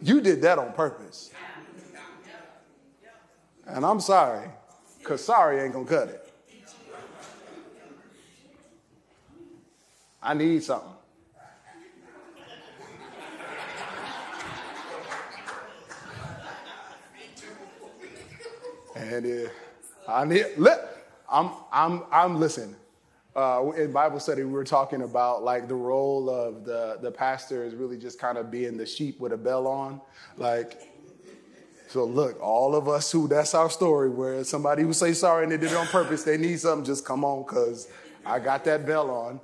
you 0.00 0.20
did 0.20 0.42
that 0.42 0.58
on 0.58 0.72
purpose. 0.72 1.30
And 3.66 3.84
I'm 3.84 4.00
sorry, 4.00 4.48
because 4.98 5.22
sorry 5.24 5.60
ain't 5.60 5.72
gonna 5.72 5.84
cut 5.84 6.08
it. 6.08 6.32
I 10.22 10.34
need 10.34 10.62
something. 10.62 10.92
And 18.96 19.46
uh, 19.46 20.10
I 20.10 20.24
need, 20.24 20.44
I'm, 21.30 21.50
I'm, 21.70 22.02
I'm 22.10 22.40
listening. 22.40 22.74
Uh, 23.38 23.70
in 23.76 23.92
Bible 23.92 24.18
study, 24.18 24.42
we 24.42 24.50
were 24.50 24.64
talking 24.64 25.02
about 25.02 25.44
like 25.44 25.68
the 25.68 25.74
role 25.74 26.28
of 26.28 26.64
the, 26.64 26.98
the 27.00 27.08
pastor 27.08 27.62
is 27.62 27.72
really 27.72 27.96
just 27.96 28.18
kind 28.18 28.36
of 28.36 28.50
being 28.50 28.76
the 28.76 28.84
sheep 28.84 29.20
with 29.20 29.32
a 29.32 29.36
bell 29.36 29.68
on. 29.68 30.00
Like, 30.36 30.82
so 31.86 32.04
look, 32.04 32.42
all 32.42 32.74
of 32.74 32.88
us 32.88 33.12
who, 33.12 33.28
that's 33.28 33.54
our 33.54 33.70
story, 33.70 34.10
where 34.10 34.42
somebody 34.42 34.82
who 34.82 34.92
say 34.92 35.12
sorry 35.12 35.44
and 35.44 35.52
they 35.52 35.56
did 35.56 35.70
it 35.70 35.76
on 35.76 35.86
purpose, 35.86 36.24
they 36.24 36.36
need 36.36 36.58
something, 36.58 36.84
just 36.84 37.04
come 37.04 37.24
on, 37.24 37.44
because 37.44 37.86
I 38.26 38.40
got 38.40 38.64
that 38.64 38.84
bell 38.84 39.08
on. 39.08 39.40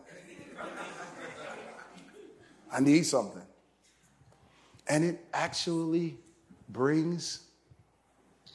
I 2.73 2.81
need 2.81 3.07
something. 3.07 3.47
And 4.89 5.05
it 5.05 5.25
actually 5.33 6.19
brings 6.69 7.45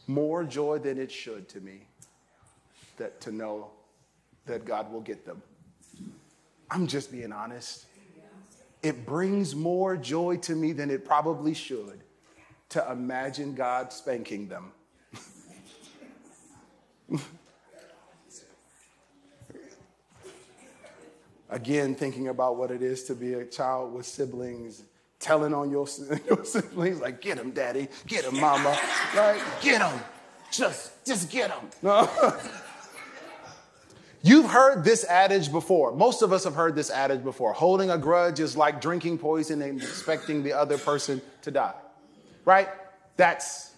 more 0.06 0.44
joy 0.44 0.80
than 0.80 0.98
it 0.98 1.10
should 1.10 1.48
to 1.48 1.62
me 1.62 1.88
that 2.98 3.22
to 3.22 3.32
know 3.32 3.72
that 4.46 4.66
God 4.66 4.92
will 4.92 5.02
get 5.02 5.26
them. 5.26 5.42
I'm 6.72 6.88
just 6.88 7.12
being 7.12 7.32
honest. 7.32 7.86
It 8.82 9.06
brings 9.06 9.56
more 9.56 9.98
joy 9.98 10.38
to 10.38 10.56
me 10.56 10.72
than 10.72 10.90
it 10.90 11.04
probably 11.04 11.54
should 11.54 12.02
to 12.70 12.92
imagine 12.92 13.54
God 13.56 13.92
spanking 13.92 14.48
them. 14.48 14.72
Again, 21.50 21.96
thinking 21.96 22.28
about 22.28 22.58
what 22.58 22.70
it 22.70 22.84
is 22.84 23.04
to 23.06 23.16
be 23.16 23.34
a 23.34 23.44
child 23.44 23.92
with 23.92 24.06
siblings, 24.06 24.84
telling 25.20 25.52
on 25.54 25.72
your, 25.72 25.88
your 26.28 26.46
siblings, 26.46 27.02
like, 27.02 27.22
get 27.22 27.40
him, 27.40 27.50
daddy, 27.52 27.88
get 28.06 28.24
him, 28.24 28.40
mama, 28.40 28.78
right? 29.16 29.42
Get 29.62 29.82
him. 29.82 30.00
Just, 30.52 31.04
just 31.06 31.32
get 31.32 31.50
him. 31.50 31.70
No. 31.82 32.08
You've 34.22 34.50
heard 34.50 34.84
this 34.84 35.06
adage 35.06 35.52
before. 35.52 35.96
Most 35.96 36.22
of 36.22 36.34
us 36.34 36.44
have 36.44 36.56
heard 36.56 36.76
this 36.76 36.90
adage 36.90 37.24
before. 37.24 37.54
Holding 37.54 37.90
a 37.90 37.98
grudge 37.98 38.40
is 38.40 38.58
like 38.58 38.82
drinking 38.82 39.18
poison 39.18 39.62
and 39.62 39.82
expecting 39.82 40.44
the 40.44 40.54
other 40.54 40.78
person 40.78 41.22
to 41.44 41.52
die. 41.52 41.76
Right? 42.44 42.68
That's, 43.16 43.72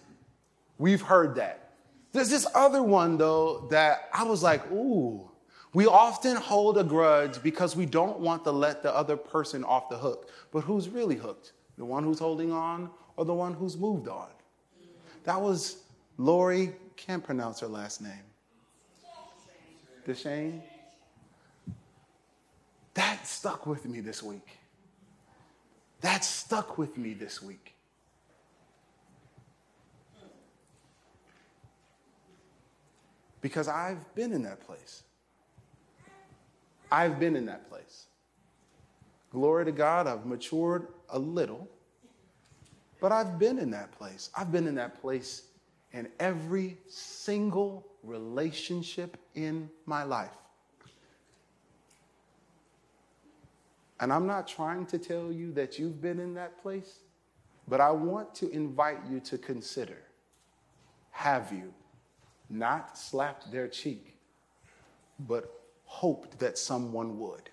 we've 0.78 1.02
heard 1.02 1.36
that. 1.36 1.70
There's 2.12 2.28
this 2.28 2.46
other 2.54 2.82
one, 2.82 3.18
though, 3.18 3.68
that 3.70 4.08
I 4.12 4.24
was 4.24 4.42
like, 4.42 4.70
ooh. 4.70 5.28
We 5.74 5.86
often 5.86 6.36
hold 6.36 6.76
a 6.76 6.84
grudge 6.84 7.42
because 7.42 7.74
we 7.74 7.86
don't 7.86 8.18
want 8.18 8.44
to 8.44 8.50
let 8.50 8.82
the 8.82 8.94
other 8.94 9.16
person 9.16 9.64
off 9.64 9.88
the 9.88 9.96
hook. 9.96 10.28
But 10.50 10.60
who's 10.60 10.90
really 10.90 11.16
hooked? 11.16 11.52
The 11.78 11.84
one 11.84 12.04
who's 12.04 12.18
holding 12.18 12.52
on 12.52 12.90
or 13.16 13.24
the 13.24 13.32
one 13.32 13.54
who's 13.54 13.78
moved 13.78 14.06
on? 14.06 14.28
That 15.24 15.40
was 15.40 15.84
Lori, 16.18 16.72
can't 16.96 17.24
pronounce 17.24 17.60
her 17.60 17.66
last 17.66 18.02
name. 18.02 18.12
Deschene. 20.06 20.62
That 22.94 23.26
stuck 23.26 23.66
with 23.66 23.86
me 23.86 24.00
this 24.00 24.22
week. 24.22 24.58
That 26.00 26.24
stuck 26.24 26.78
with 26.78 26.98
me 26.98 27.14
this 27.14 27.40
week. 27.40 27.74
Because 33.40 33.68
I've 33.68 34.14
been 34.14 34.32
in 34.32 34.42
that 34.42 34.60
place. 34.66 35.02
I've 36.90 37.18
been 37.18 37.36
in 37.36 37.46
that 37.46 37.68
place. 37.68 38.06
Glory 39.30 39.64
to 39.64 39.72
God, 39.72 40.06
I've 40.06 40.26
matured 40.26 40.88
a 41.08 41.18
little, 41.18 41.66
but 43.00 43.12
I've 43.12 43.38
been 43.38 43.58
in 43.58 43.70
that 43.70 43.90
place. 43.92 44.30
I've 44.36 44.52
been 44.52 44.66
in 44.66 44.74
that 44.74 45.00
place 45.00 45.44
in 45.92 46.08
every 46.20 46.76
single 46.88 47.86
relationship 48.02 49.16
in 49.34 49.70
my 49.86 50.02
life. 50.02 50.30
And 54.00 54.12
I'm 54.12 54.26
not 54.26 54.48
trying 54.48 54.86
to 54.86 54.98
tell 54.98 55.30
you 55.30 55.52
that 55.52 55.78
you've 55.78 56.02
been 56.02 56.18
in 56.18 56.34
that 56.34 56.60
place, 56.60 56.98
but 57.68 57.80
I 57.80 57.92
want 57.92 58.34
to 58.36 58.50
invite 58.50 58.98
you 59.08 59.20
to 59.20 59.38
consider 59.38 59.98
have 61.12 61.52
you 61.52 61.72
not 62.50 62.98
slapped 62.98 63.52
their 63.52 63.68
cheek, 63.68 64.18
but 65.20 65.52
hoped 65.84 66.38
that 66.40 66.58
someone 66.58 67.18
would 67.18 67.50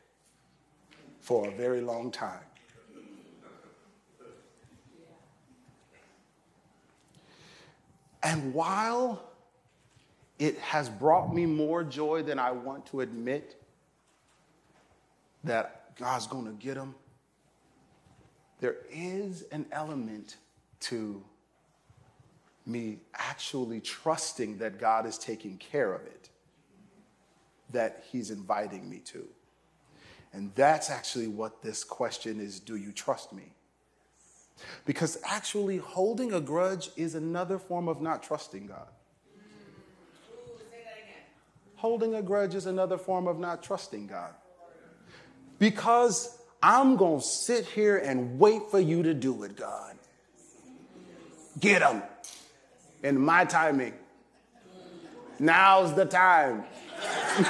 for 1.19 1.47
a 1.47 1.51
very 1.51 1.81
long 1.81 2.09
time? 2.09 2.39
And 8.23 8.53
while 8.53 9.28
it 10.39 10.57
has 10.59 10.89
brought 10.89 11.33
me 11.33 11.45
more 11.45 11.83
joy 11.83 12.23
than 12.23 12.39
I 12.39 12.51
want 12.51 12.85
to 12.87 13.01
admit 13.01 13.61
that 15.43 15.95
God's 15.97 16.27
going 16.27 16.45
to 16.45 16.53
get 16.53 16.75
them, 16.75 16.95
there 18.61 18.77
is 18.89 19.43
an 19.51 19.65
element 19.71 20.37
to 20.81 21.21
me 22.65 22.99
actually 23.15 23.81
trusting 23.81 24.57
that 24.59 24.79
God 24.79 25.05
is 25.05 25.17
taking 25.17 25.57
care 25.57 25.93
of 25.93 26.01
it, 26.05 26.29
that 27.71 28.03
He's 28.11 28.31
inviting 28.31 28.89
me 28.89 28.99
to. 29.05 29.27
And 30.31 30.51
that's 30.55 30.89
actually 30.89 31.27
what 31.27 31.61
this 31.61 31.83
question 31.83 32.39
is 32.39 32.59
do 32.59 32.75
you 32.75 32.91
trust 32.91 33.33
me? 33.33 33.53
Because 34.85 35.17
actually, 35.23 35.77
holding 35.77 36.33
a 36.33 36.41
grudge 36.41 36.91
is 36.97 37.15
another 37.15 37.57
form 37.57 37.87
of 37.87 38.01
not 38.01 38.21
trusting 38.21 38.67
God. 38.67 38.87
Holding 41.79 42.15
a 42.15 42.21
grudge 42.21 42.55
is 42.55 42.65
another 42.65 42.97
form 42.97 43.25
of 43.25 43.39
not 43.39 43.63
trusting 43.63 44.07
God. 44.07 44.33
Because 45.59 46.37
I'm 46.61 46.97
going 46.97 47.21
to 47.21 47.25
sit 47.25 47.67
here 47.67 47.95
and 47.95 48.37
wait 48.37 48.63
for 48.69 48.81
you 48.81 49.01
to 49.03 49.13
do 49.13 49.43
it, 49.43 49.55
God. 49.55 49.95
Get 51.57 51.79
them 51.79 52.03
in 53.01 53.17
my 53.17 53.45
timing. 53.45 53.93
Now's 55.39 55.95
the 55.95 56.03
time. 56.03 56.65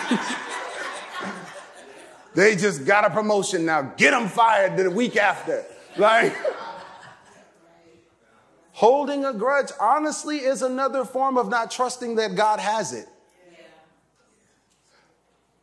they 2.36 2.56
just 2.56 2.86
got 2.86 3.06
a 3.06 3.10
promotion 3.10 3.66
now. 3.66 3.82
Get 3.98 4.12
them 4.12 4.28
fired 4.28 4.78
the 4.78 4.92
week 4.92 5.18
after. 5.18 5.66
Like, 5.98 6.36
Holding 8.80 9.26
a 9.26 9.34
grudge, 9.34 9.74
honestly, 9.78 10.38
is 10.38 10.62
another 10.62 11.04
form 11.04 11.38
of 11.38 11.50
not 11.50 11.70
trusting 11.70 12.16
that 12.16 12.36
God 12.36 12.62
has 12.62 12.94
it. 12.94 13.09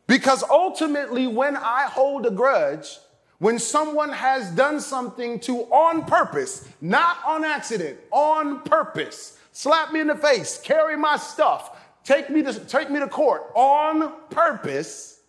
Because 0.07 0.43
ultimately, 0.49 1.27
when 1.27 1.55
I 1.55 1.83
hold 1.83 2.25
a 2.25 2.31
grudge, 2.31 2.97
when 3.39 3.59
someone 3.59 4.11
has 4.11 4.49
done 4.51 4.79
something 4.79 5.39
to 5.41 5.63
on 5.65 6.05
purpose, 6.05 6.67
not 6.81 7.17
on 7.25 7.45
accident, 7.45 7.99
on 8.11 8.61
purpose, 8.63 9.37
slap 9.51 9.91
me 9.91 9.99
in 9.99 10.07
the 10.07 10.15
face, 10.15 10.59
carry 10.59 10.97
my 10.97 11.17
stuff, 11.17 11.77
take 12.03 12.29
me 12.29 12.41
to, 12.41 12.53
take 12.65 12.89
me 12.89 12.99
to 12.99 13.07
court 13.07 13.51
on 13.53 14.13
purpose, 14.29 15.19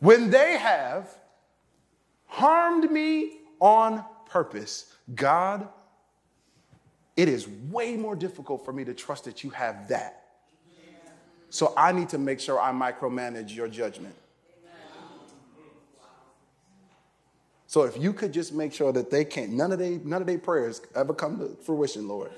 when 0.00 0.30
they 0.30 0.58
have 0.58 1.08
harmed 2.26 2.90
me 2.90 3.38
on 3.60 4.04
purpose, 4.26 4.92
God 5.14 5.68
it 7.16 7.28
is 7.28 7.48
way 7.48 7.96
more 7.96 8.16
difficult 8.16 8.64
for 8.64 8.72
me 8.72 8.84
to 8.84 8.94
trust 8.94 9.24
that 9.24 9.44
you 9.44 9.50
have 9.50 9.88
that. 9.88 10.21
So 11.52 11.74
I 11.76 11.92
need 11.92 12.08
to 12.08 12.18
make 12.18 12.40
sure 12.40 12.58
I 12.58 12.72
micromanage 12.72 13.54
your 13.54 13.68
judgment. 13.68 14.14
So 17.66 17.82
if 17.82 17.98
you 17.98 18.14
could 18.14 18.32
just 18.32 18.54
make 18.54 18.72
sure 18.72 18.90
that 18.90 19.10
they 19.10 19.26
can't, 19.26 19.52
none 19.52 19.70
of 19.70 19.78
their 19.78 19.98
none 19.98 20.22
of 20.22 20.26
their 20.26 20.38
prayers 20.38 20.80
ever 20.94 21.12
come 21.12 21.38
to 21.40 21.54
fruition, 21.62 22.08
Lord. 22.08 22.30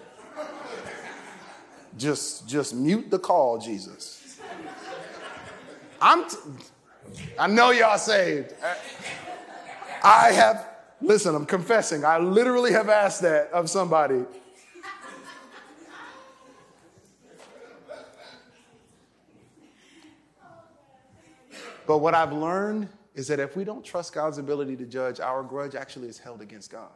just 1.97 2.49
just 2.49 2.75
mute 2.75 3.09
the 3.09 3.21
call, 3.21 3.59
Jesus. 3.59 4.41
I'm 6.03 6.29
t- 6.29 6.37
I 7.39 7.47
know 7.47 7.71
y'all 7.71 7.99
saved. 7.99 8.53
I 10.03 10.33
have 10.33 10.69
listen, 11.01 11.37
I'm 11.37 11.47
confessing. 11.47 12.05
I 12.05 12.19
literally 12.19 12.73
have 12.73 12.89
asked 12.89 13.23
that 13.23 13.53
of 13.53 13.71
somebody 13.71 14.25
But 21.87 21.99
what 21.99 22.15
I've 22.15 22.33
learned 22.33 22.89
is 23.15 23.29
that 23.29 23.39
if 23.39 23.57
we 23.57 23.65
don't 23.65 23.85
trust 23.85 24.13
God's 24.13 24.39
ability 24.39 24.77
to 24.77 24.87
judge, 24.87 25.21
our 25.21 25.43
grudge 25.43 25.75
actually 25.75 26.09
is 26.09 26.19
held 26.19 26.41
against 26.41 26.71
God. 26.71 26.91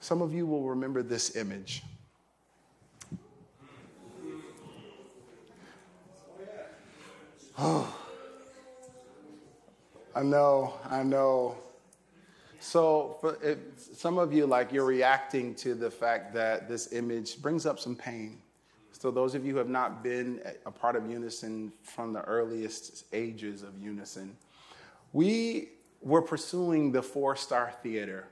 Some 0.00 0.20
of 0.20 0.34
you 0.34 0.46
will 0.46 0.68
remember 0.68 1.00
this 1.00 1.36
image. 1.36 1.84
Oh, 7.56 7.86
I 10.16 10.22
know, 10.22 10.74
I 10.90 11.04
know. 11.04 11.56
So, 12.58 13.16
for 13.20 13.38
some 13.94 14.18
of 14.18 14.32
you, 14.32 14.44
like 14.44 14.72
you're 14.72 14.84
reacting 14.84 15.54
to 15.56 15.74
the 15.74 15.90
fact 15.90 16.34
that 16.34 16.68
this 16.68 16.92
image 16.92 17.40
brings 17.40 17.64
up 17.64 17.78
some 17.78 17.94
pain. 17.94 18.41
So, 19.02 19.10
those 19.10 19.34
of 19.34 19.44
you 19.44 19.50
who 19.50 19.58
have 19.58 19.68
not 19.68 20.04
been 20.04 20.40
a 20.64 20.70
part 20.70 20.94
of 20.94 21.10
Unison 21.10 21.72
from 21.82 22.12
the 22.12 22.22
earliest 22.22 23.06
ages 23.12 23.64
of 23.64 23.76
Unison, 23.76 24.36
we 25.12 25.70
were 26.00 26.22
pursuing 26.22 26.92
the 26.92 27.02
four 27.02 27.34
star 27.34 27.74
theater. 27.82 28.28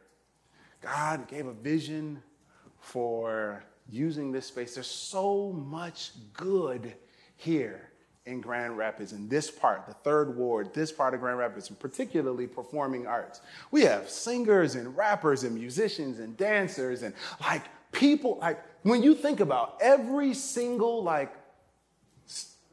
God 0.81 1.27
gave 1.27 1.49
a 1.49 1.53
vision 1.53 2.23
for 2.79 3.65
using 3.91 4.31
this 4.31 4.47
space. 4.47 4.75
There's 4.75 4.87
so 4.87 5.51
much 5.51 6.13
good 6.35 6.95
here 7.37 7.91
in 8.27 8.41
Grand 8.41 8.79
Rapids, 8.79 9.13
in 9.13 9.29
this 9.29 9.51
part, 9.51 9.89
the 9.89 9.95
third 9.95 10.37
ward, 10.37 10.73
this 10.73 10.93
part 10.93 11.15
of 11.15 11.21
Grand 11.21 11.39
Rapids, 11.39 11.69
and 11.69 11.81
particularly 11.81 12.47
performing 12.47 13.09
arts. 13.09 13.41
We 13.73 13.83
have 13.83 14.09
singers 14.09 14.77
and 14.77 14.97
rappers 14.97 15.43
and 15.43 15.53
musicians 15.53 16.21
and 16.21 16.37
dancers 16.37 17.03
and 17.03 17.13
like 17.41 17.65
people, 17.91 18.39
like 18.41 18.63
when 18.83 19.03
you 19.03 19.15
think 19.15 19.41
about 19.41 19.77
every 19.81 20.35
single 20.35 21.03
like 21.03 21.35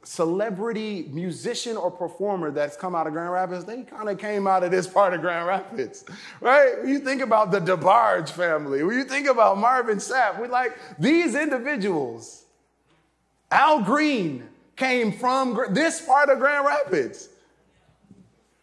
celebrity 0.03 1.09
musician 1.11 1.75
or 1.75 1.91
performer 1.91 2.49
that's 2.49 2.77
come 2.77 2.95
out 2.95 3.07
of 3.07 3.13
Grand 3.13 3.31
Rapids, 3.31 3.65
they 3.65 3.83
kind 3.83 4.07
of 4.07 4.17
came 4.17 4.47
out 4.47 4.63
of 4.63 4.71
this 4.71 4.87
part 4.87 5.13
of 5.13 5.19
Grand 5.19 5.45
Rapids, 5.45 6.05
right? 6.39 6.81
When 6.81 6.89
you 6.89 6.99
think 6.99 7.21
about 7.21 7.51
the 7.51 7.59
DeBarge 7.59 8.29
family, 8.29 8.83
when 8.83 8.97
you 8.97 9.03
think 9.03 9.27
about 9.27 9.57
Marvin 9.57 9.97
Sapp, 9.97 10.39
we 10.41 10.47
like 10.47 10.77
these 10.97 11.35
individuals. 11.35 12.45
Al 13.51 13.81
Green 13.81 14.47
came 14.77 15.11
from 15.11 15.59
this 15.71 16.05
part 16.05 16.29
of 16.29 16.39
Grand 16.39 16.65
Rapids. 16.65 17.29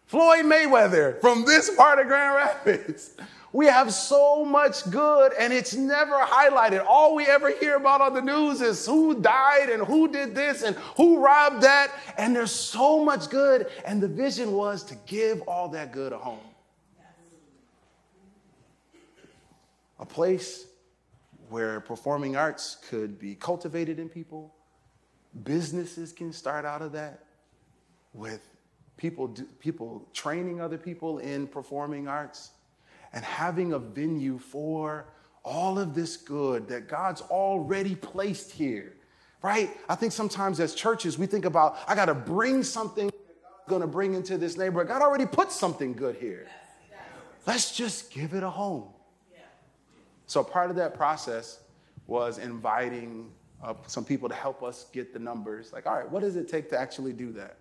Floyd 0.06 0.44
Mayweather 0.44 1.20
from 1.20 1.44
this 1.44 1.74
part 1.74 1.98
of 1.98 2.06
Grand 2.06 2.36
Rapids. 2.36 3.16
We 3.54 3.66
have 3.66 3.94
so 3.94 4.44
much 4.44 4.90
good 4.90 5.32
and 5.38 5.52
it's 5.52 5.74
never 5.74 6.16
highlighted. 6.16 6.84
All 6.88 7.14
we 7.14 7.24
ever 7.26 7.52
hear 7.52 7.76
about 7.76 8.00
on 8.00 8.12
the 8.12 8.20
news 8.20 8.60
is 8.60 8.84
who 8.84 9.20
died 9.20 9.68
and 9.70 9.80
who 9.86 10.08
did 10.08 10.34
this 10.34 10.62
and 10.62 10.74
who 10.96 11.24
robbed 11.24 11.62
that. 11.62 11.92
And 12.18 12.34
there's 12.34 12.50
so 12.50 13.04
much 13.04 13.30
good. 13.30 13.68
And 13.86 14.02
the 14.02 14.08
vision 14.08 14.54
was 14.54 14.82
to 14.86 14.96
give 15.06 15.40
all 15.42 15.68
that 15.68 15.92
good 15.92 16.12
a 16.12 16.18
home. 16.18 16.40
A 20.00 20.04
place 20.04 20.66
where 21.48 21.78
performing 21.78 22.34
arts 22.34 22.78
could 22.90 23.20
be 23.20 23.36
cultivated 23.36 24.00
in 24.00 24.08
people. 24.08 24.52
Businesses 25.44 26.12
can 26.12 26.32
start 26.32 26.64
out 26.64 26.82
of 26.82 26.90
that 26.90 27.20
with 28.14 28.40
people, 28.96 29.32
people 29.60 30.08
training 30.12 30.60
other 30.60 30.76
people 30.76 31.18
in 31.18 31.46
performing 31.46 32.08
arts 32.08 32.50
and 33.14 33.24
having 33.24 33.72
a 33.72 33.78
venue 33.78 34.38
for 34.38 35.06
all 35.44 35.78
of 35.78 35.94
this 35.94 36.16
good 36.16 36.68
that 36.68 36.88
God's 36.88 37.20
already 37.22 37.94
placed 37.94 38.50
here, 38.50 38.96
right? 39.40 39.70
I 39.88 39.94
think 39.94 40.12
sometimes 40.12 40.58
as 40.60 40.74
churches, 40.74 41.16
we 41.16 41.26
think 41.26 41.44
about, 41.44 41.78
I 41.86 41.94
got 41.94 42.06
to 42.06 42.14
bring 42.14 42.62
something 42.62 43.10
going 43.66 43.80
to 43.80 43.86
bring 43.86 44.12
into 44.12 44.36
this 44.36 44.58
neighborhood. 44.58 44.88
God 44.88 45.00
already 45.00 45.24
put 45.24 45.50
something 45.50 45.94
good 45.94 46.16
here. 46.16 46.46
Let's 47.46 47.74
just 47.74 48.10
give 48.10 48.34
it 48.34 48.42
a 48.42 48.50
home. 48.50 48.88
So, 50.26 50.42
part 50.42 50.70
of 50.70 50.76
that 50.76 50.94
process 50.94 51.60
was 52.06 52.38
inviting 52.38 53.30
uh, 53.62 53.74
some 53.86 54.04
people 54.04 54.28
to 54.28 54.34
help 54.34 54.62
us 54.62 54.86
get 54.92 55.12
the 55.12 55.18
numbers. 55.18 55.72
Like, 55.72 55.86
all 55.86 55.94
right, 55.94 56.10
what 56.10 56.20
does 56.20 56.36
it 56.36 56.48
take 56.48 56.70
to 56.70 56.78
actually 56.78 57.12
do 57.12 57.32
that? 57.32 57.56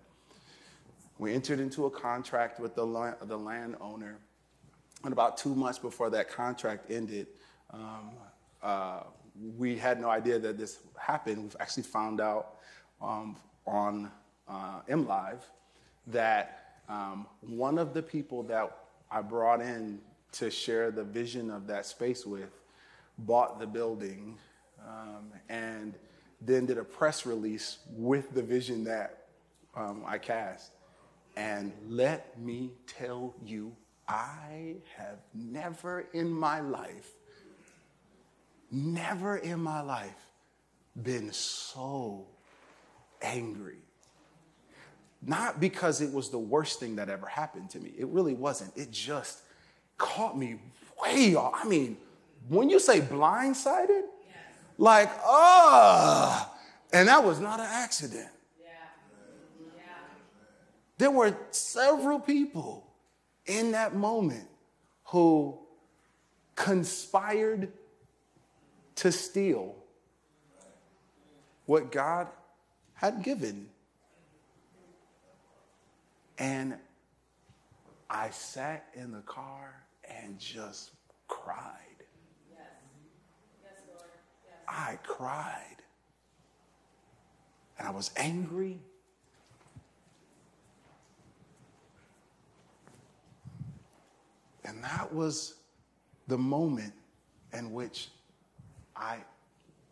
We 1.19 1.33
entered 1.33 1.59
into 1.59 1.85
a 1.85 1.89
contract 1.89 2.59
with 2.59 2.73
the, 2.75 2.85
land, 2.85 3.17
the 3.23 3.37
landowner 3.37 4.17
and 5.03 5.11
about 5.11 5.37
two 5.37 5.53
months 5.53 5.79
before 5.79 6.09
that 6.11 6.29
contract 6.29 6.89
ended, 6.89 7.27
um, 7.71 8.11
uh, 8.61 9.01
we 9.57 9.77
had 9.77 9.99
no 9.99 10.09
idea 10.09 10.39
that 10.39 10.57
this 10.57 10.79
happened. 10.97 11.43
We've 11.43 11.55
actually 11.59 11.83
found 11.83 12.21
out 12.21 12.55
um, 13.01 13.35
on 13.65 14.11
uh, 14.47 14.81
MLive 14.89 15.41
that 16.07 16.79
um, 16.87 17.27
one 17.41 17.77
of 17.77 17.93
the 17.93 18.01
people 18.01 18.43
that 18.43 18.77
I 19.11 19.21
brought 19.21 19.61
in 19.61 19.99
to 20.33 20.49
share 20.49 20.91
the 20.91 21.03
vision 21.03 21.51
of 21.51 21.67
that 21.67 21.85
space 21.85 22.25
with 22.25 22.49
bought 23.19 23.59
the 23.59 23.67
building 23.67 24.37
um, 24.87 25.31
and 25.49 25.93
then 26.41 26.65
did 26.65 26.77
a 26.77 26.83
press 26.83 27.25
release 27.25 27.79
with 27.89 28.33
the 28.33 28.41
vision 28.41 28.83
that 28.83 29.27
um, 29.75 30.03
I 30.05 30.17
cast. 30.17 30.71
And 31.35 31.71
let 31.87 32.39
me 32.39 32.71
tell 32.85 33.33
you 33.43 33.75
I 34.07 34.75
have 34.97 35.19
never 35.33 36.05
in 36.13 36.29
my 36.29 36.59
life, 36.59 37.11
never 38.71 39.37
in 39.37 39.59
my 39.61 39.81
life 39.81 40.29
been 41.01 41.31
so 41.31 42.25
angry. 43.21 43.77
Not 45.25 45.61
because 45.61 46.01
it 46.01 46.13
was 46.13 46.29
the 46.29 46.39
worst 46.39 46.79
thing 46.79 46.97
that 46.97 47.09
ever 47.09 47.25
happened 47.25 47.69
to 47.71 47.79
me. 47.79 47.93
It 47.97 48.07
really 48.07 48.33
wasn't. 48.33 48.75
It 48.75 48.91
just 48.91 49.39
caught 49.97 50.37
me 50.37 50.59
way 51.01 51.35
off. 51.35 51.53
I 51.55 51.65
mean, 51.65 51.97
when 52.49 52.69
you 52.69 52.79
say 52.79 52.99
blindsided, 52.99 53.87
yes. 53.89 54.37
like, 54.77 55.09
ah, 55.25 56.51
oh, 56.51 56.59
and 56.91 57.07
that 57.07 57.23
was 57.23 57.39
not 57.39 57.61
an 57.61 57.69
accident. 57.69 58.27
Yeah. 58.61 58.67
Yeah. 59.77 59.83
There 60.97 61.11
were 61.11 61.37
several 61.51 62.19
people 62.19 62.92
in 63.45 63.71
that 63.71 63.95
moment 63.95 64.47
who 65.05 65.59
conspired 66.55 67.71
to 68.95 69.11
steal 69.11 69.75
what 71.65 71.91
God 71.91 72.27
had 72.93 73.23
given. 73.23 73.67
And 76.37 76.75
I 78.09 78.29
sat 78.29 78.85
in 78.93 79.11
the 79.11 79.21
car 79.21 79.73
and 80.03 80.39
just 80.39 80.91
cried. 81.27 81.67
Yes. 82.51 82.59
Yes, 83.63 83.73
Lord. 83.87 84.09
Yes. 84.45 84.55
I 84.67 84.97
cried. 85.03 85.77
And 87.77 87.87
I 87.87 87.91
was 87.91 88.11
angry 88.15 88.79
And 94.65 94.83
that 94.83 95.13
was 95.13 95.55
the 96.27 96.37
moment 96.37 96.93
in 97.51 97.71
which 97.71 98.09
I 98.95 99.17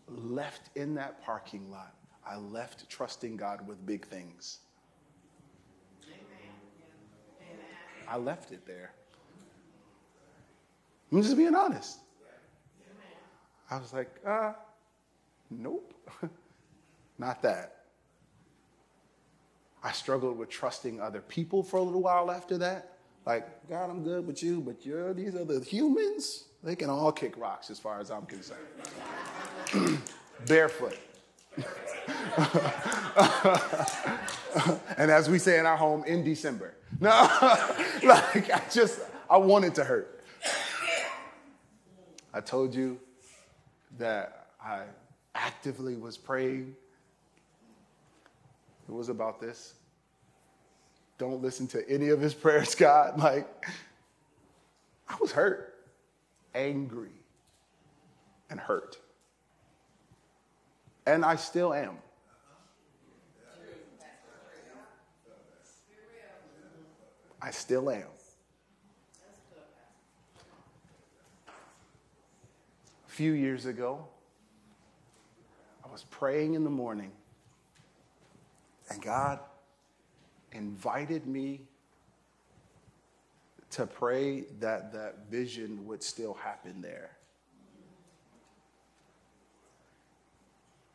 left 0.07 0.69
in 0.75 0.95
that 0.95 1.23
parking 1.23 1.69
lot. 1.69 1.93
I 2.25 2.37
left 2.37 2.89
trusting 2.89 3.37
God 3.37 3.67
with 3.67 3.85
big 3.85 4.05
things. 4.05 4.59
I 8.07 8.17
left 8.17 8.51
it 8.51 8.65
there. 8.65 8.91
I'm 11.11 11.21
just 11.21 11.35
being 11.37 11.55
honest. 11.55 11.99
I 13.69 13.77
was 13.77 13.93
like, 13.93 14.19
uh, 14.25 14.51
nope, 15.49 15.93
not 17.17 17.41
that. 17.41 17.85
I 19.83 19.93
struggled 19.93 20.37
with 20.37 20.49
trusting 20.49 20.99
other 20.99 21.21
people 21.21 21.63
for 21.63 21.77
a 21.77 21.81
little 21.81 22.01
while 22.01 22.29
after 22.29 22.57
that. 22.59 22.90
Like, 23.25 23.69
God, 23.69 23.89
I'm 23.89 24.03
good 24.03 24.25
with 24.25 24.41
you, 24.41 24.61
but 24.61 24.85
you're 24.85 25.13
these 25.13 25.35
other 25.35 25.59
humans, 25.59 26.45
they 26.63 26.75
can 26.75 26.89
all 26.89 27.11
kick 27.11 27.37
rocks 27.37 27.69
as 27.69 27.79
far 27.79 27.99
as 27.99 28.09
I'm 28.09 28.25
concerned. 28.25 28.59
Barefoot. 30.47 30.97
and 34.97 35.11
as 35.11 35.29
we 35.29 35.37
say 35.37 35.59
in 35.59 35.65
our 35.65 35.77
home, 35.77 36.03
in 36.05 36.23
December. 36.23 36.75
No, 36.99 37.09
like 38.03 38.51
I 38.51 38.61
just, 38.69 38.99
I 39.27 39.37
wanted 39.37 39.73
to 39.75 39.83
hurt. 39.83 40.23
I 42.33 42.41
told 42.41 42.75
you 42.75 42.99
that 43.97 44.49
I 44.63 44.83
actively 45.33 45.95
was 45.95 46.17
praying. 46.17 46.75
It 48.87 48.91
was 48.91 49.09
about 49.09 49.39
this 49.41 49.75
don't 51.21 51.39
listen 51.39 51.67
to 51.67 51.87
any 51.87 52.09
of 52.09 52.19
his 52.19 52.33
prayers, 52.43 52.73
God. 52.73 53.19
Like, 53.19 53.67
I 55.07 55.15
was 55.21 55.31
hurt, 55.31 55.75
angry, 56.55 57.11
and 58.49 58.59
hurt. 58.59 58.97
And 61.05 61.23
I 61.23 61.35
still 61.35 61.75
am. 61.75 61.99
I 67.39 67.51
still 67.51 67.91
am. 67.91 68.03
A 73.07 73.11
few 73.11 73.33
years 73.33 73.67
ago, 73.67 74.07
I 75.85 75.91
was 75.91 76.03
praying 76.09 76.55
in 76.55 76.63
the 76.63 76.69
morning, 76.71 77.11
and 78.89 78.99
God 79.01 79.39
invited 80.51 81.27
me 81.27 81.61
to 83.71 83.85
pray 83.85 84.41
that 84.59 84.91
that 84.93 85.29
vision 85.29 85.85
would 85.87 86.03
still 86.03 86.33
happen 86.33 86.81
there. 86.81 87.11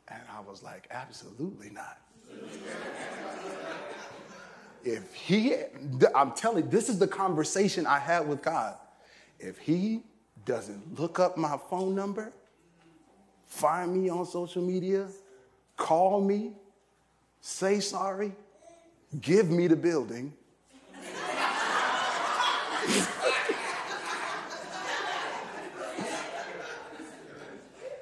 And 0.09 0.21
I 0.31 0.41
was 0.41 0.63
like, 0.63 0.87
absolutely 0.91 1.71
not. 1.71 1.99
if 4.85 5.13
he, 5.15 5.55
I'm 6.15 6.33
telling 6.33 6.65
you, 6.65 6.71
this 6.71 6.89
is 6.89 6.99
the 6.99 7.09
conversation 7.09 7.87
I 7.87 7.99
had 7.99 8.29
with 8.29 8.43
God. 8.43 8.77
If 9.41 9.59
he 9.59 10.03
doesn't 10.45 10.99
look 10.99 11.19
up 11.19 11.37
my 11.37 11.59
phone 11.69 11.95
number, 11.95 12.33
find 13.47 14.01
me 14.01 14.09
on 14.09 14.27
social 14.27 14.63
media, 14.63 15.09
call 15.77 16.21
me, 16.21 16.53
say 17.41 17.81
sorry, 17.81 18.33
give 19.21 19.51
me 19.51 19.67
the 19.67 19.77
building. 19.77 20.33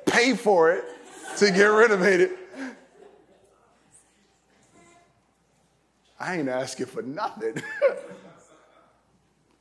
Pay 0.06 0.34
for 0.34 0.72
it 0.72 0.84
to 1.38 1.50
get 1.50 1.64
renovated. 1.64 2.30
I 6.20 6.36
ain't 6.36 6.48
asking 6.48 6.86
for 6.86 7.02
nothing. 7.02 7.54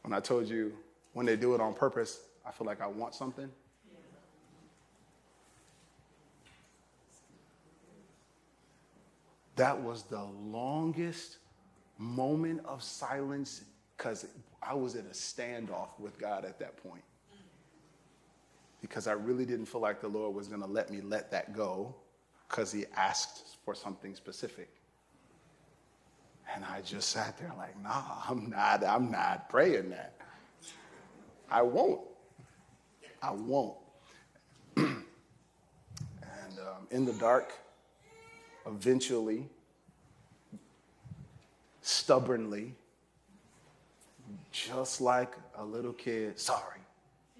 when 0.04 0.14
I 0.14 0.20
told 0.20 0.48
you 0.48 0.74
when 1.14 1.26
they 1.26 1.36
do 1.36 1.56
it 1.56 1.62
on 1.62 1.74
purpose, 1.74 2.22
I 2.46 2.52
feel 2.52 2.68
like 2.68 2.82
I 2.82 2.88
want 2.88 3.16
something. 3.16 3.50
That 9.56 9.82
was 9.82 10.04
the 10.04 10.24
longest 10.24 11.38
moment 11.98 12.62
of 12.66 12.82
silence 12.82 13.64
because 13.98 14.26
I 14.62 14.74
was 14.74 14.96
in 14.96 15.06
a 15.06 15.10
standoff 15.10 15.90
with 16.00 16.18
God 16.20 16.46
at 16.46 16.60
that 16.60 16.78
point. 16.78 17.04
Because 18.82 19.08
I 19.08 19.14
really 19.14 19.46
didn't 19.46 19.68
feel 19.68 19.82
like 19.82 20.02
the 20.02 20.08
Lord 20.08 20.36
was 20.36 20.48
going 20.48 20.62
to 20.62 20.68
let 20.68 20.90
me 20.90 21.02
let 21.02 21.32
that 21.32 21.56
go 21.56 21.96
because 22.50 22.72
He 22.72 22.86
asked 22.96 23.58
for 23.64 23.74
something 23.74 24.16
specific. 24.16 24.70
And 26.54 26.66
I 26.66 26.82
just 26.82 27.10
sat 27.10 27.38
there 27.38 27.52
like, 27.58 27.82
nah, 27.82 28.04
I'm 28.28 28.50
not, 28.50 28.84
I'm 28.84 29.10
not 29.10 29.50
praying 29.50 29.90
that. 29.92 30.16
I 31.50 31.62
won't. 31.62 32.02
I 33.22 33.32
won't. 33.32 33.78
and 34.76 34.98
um, 36.60 36.88
in 36.92 37.06
the 37.06 37.14
dark, 37.14 37.54
eventually, 38.66 39.48
stubbornly, 41.82 42.74
just 44.52 45.02
like 45.02 45.36
a 45.58 45.64
little 45.64 45.94
kid, 45.94 46.40
sorry. 46.40 46.80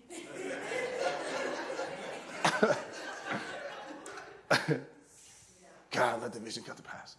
God, 5.92 6.22
let 6.22 6.34
the 6.34 6.40
vision 6.40 6.64
come 6.64 6.76
to 6.76 6.84
pass. 6.84 7.16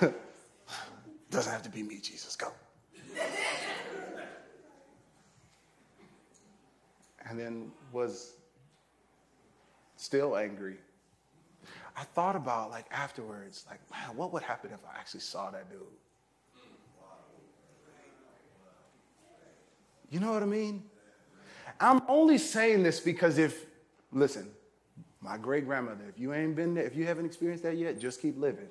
Doesn't 1.30 1.52
have 1.52 1.62
to 1.62 1.70
be 1.70 1.82
me, 1.82 1.98
Jesus. 2.00 2.36
Go. 2.36 2.52
and 7.28 7.38
then 7.38 7.70
was 7.92 8.37
still 9.98 10.36
angry. 10.36 10.76
I 11.96 12.04
thought 12.04 12.36
about 12.36 12.70
like 12.70 12.86
afterwards, 12.90 13.64
like, 13.68 13.80
man, 13.90 14.16
what 14.16 14.32
would 14.32 14.42
happen 14.42 14.70
if 14.72 14.80
I 14.84 14.98
actually 14.98 15.20
saw 15.20 15.50
that 15.50 15.70
dude? 15.70 15.80
You 20.10 20.20
know 20.20 20.32
what 20.32 20.42
I 20.42 20.46
mean? 20.46 20.84
I'm 21.80 22.00
only 22.08 22.38
saying 22.38 22.82
this 22.82 22.98
because 22.98 23.36
if, 23.36 23.66
listen, 24.10 24.48
my 25.20 25.36
great 25.36 25.66
grandmother, 25.66 26.04
if 26.08 26.18
you 26.18 26.32
ain't 26.32 26.56
been 26.56 26.74
there, 26.74 26.84
if 26.84 26.96
you 26.96 27.04
haven't 27.04 27.26
experienced 27.26 27.64
that 27.64 27.76
yet, 27.76 28.00
just 28.00 28.22
keep 28.22 28.38
living. 28.38 28.68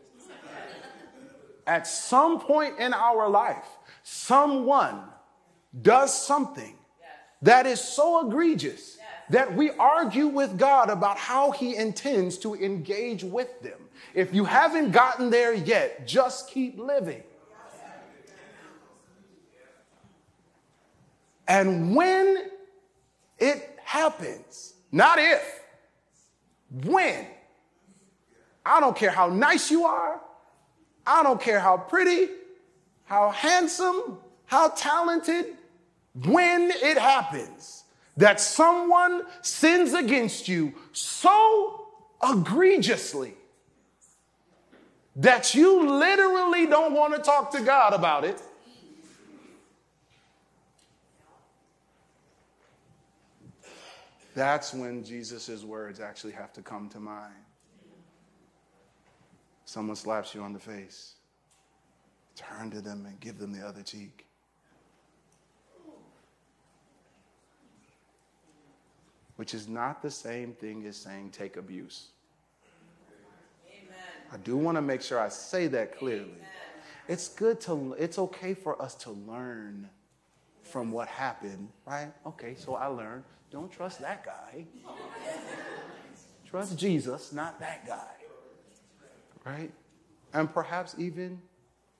At 1.67 1.85
some 1.85 2.39
point 2.39 2.79
in 2.79 2.93
our 2.93 3.29
life, 3.29 3.67
someone 4.03 5.01
does 5.79 6.17
something 6.25 6.75
that 7.41 7.67
is 7.67 7.79
so 7.81 8.25
egregious 8.25 8.96
that 9.29 9.53
we 9.53 9.71
argue 9.71 10.27
with 10.27 10.57
God 10.57 10.89
about 10.89 11.17
how 11.17 11.51
He 11.51 11.75
intends 11.75 12.37
to 12.39 12.55
engage 12.55 13.23
with 13.23 13.61
them. 13.61 13.79
If 14.13 14.33
you 14.33 14.45
haven't 14.45 14.91
gotten 14.91 15.29
there 15.29 15.53
yet, 15.53 16.07
just 16.07 16.49
keep 16.49 16.79
living. 16.79 17.23
And 21.47 21.95
when 21.95 22.49
it 23.39 23.79
happens, 23.83 24.73
not 24.91 25.17
if, 25.19 25.61
when, 26.83 27.25
I 28.65 28.81
don't 28.81 28.95
care 28.95 29.11
how 29.11 29.27
nice 29.27 29.71
you 29.71 29.85
are, 29.85 30.19
I 31.05 31.23
don't 31.23 31.39
care 31.39 31.61
how 31.61 31.77
pretty, 31.77 32.29
how 33.05 33.29
handsome, 33.29 34.17
how 34.45 34.69
talented, 34.69 35.45
when 36.25 36.71
it 36.71 36.97
happens 36.97 37.85
that 38.17 38.39
someone 38.39 39.23
sins 39.41 39.93
against 39.93 40.47
you 40.47 40.73
so 40.91 41.87
egregiously 42.23 43.35
that 45.15 45.55
you 45.55 45.87
literally 45.89 46.65
don't 46.65 46.93
want 46.93 47.15
to 47.15 47.21
talk 47.21 47.51
to 47.51 47.61
God 47.61 47.93
about 47.93 48.23
it. 48.25 48.41
That's 54.35 54.71
when 54.73 55.03
Jesus' 55.03 55.63
words 55.63 55.99
actually 55.99 56.33
have 56.33 56.53
to 56.53 56.61
come 56.61 56.89
to 56.89 56.99
mind. 56.99 57.33
Someone 59.65 59.95
slaps 59.95 60.35
you 60.35 60.41
on 60.41 60.53
the 60.53 60.59
face, 60.59 61.15
turn 62.35 62.69
to 62.69 62.79
them 62.79 63.07
and 63.07 63.19
give 63.19 63.39
them 63.39 63.51
the 63.51 63.65
other 63.65 63.81
cheek. 63.81 64.26
Which 69.37 69.53
is 69.53 69.67
not 69.67 70.01
the 70.01 70.11
same 70.11 70.53
thing 70.53 70.85
as 70.85 70.97
saying 70.97 71.29
take 71.31 71.57
abuse. 71.57 72.09
Amen. 73.67 73.95
I 74.31 74.37
do 74.37 74.57
want 74.57 74.77
to 74.77 74.81
make 74.81 75.01
sure 75.01 75.19
I 75.19 75.29
say 75.29 75.67
that 75.67 75.97
clearly. 75.97 76.25
Amen. 76.25 76.47
It's 77.07 77.29
good 77.29 77.61
to, 77.61 77.95
it's 77.97 78.19
okay 78.19 78.53
for 78.53 78.79
us 78.81 78.93
to 78.95 79.11
learn 79.11 79.89
from 80.63 80.91
what 80.91 81.07
happened, 81.07 81.69
right? 81.85 82.11
Okay, 82.25 82.55
so 82.57 82.75
I 82.75 82.87
learned 82.87 83.23
don't 83.49 83.71
trust 83.71 84.01
that 84.01 84.25
guy. 84.25 84.65
trust 86.45 86.77
Jesus, 86.77 87.31
not 87.31 87.59
that 87.59 87.87
guy, 87.87 88.11
right? 89.45 89.71
And 90.33 90.53
perhaps 90.53 90.95
even 90.97 91.41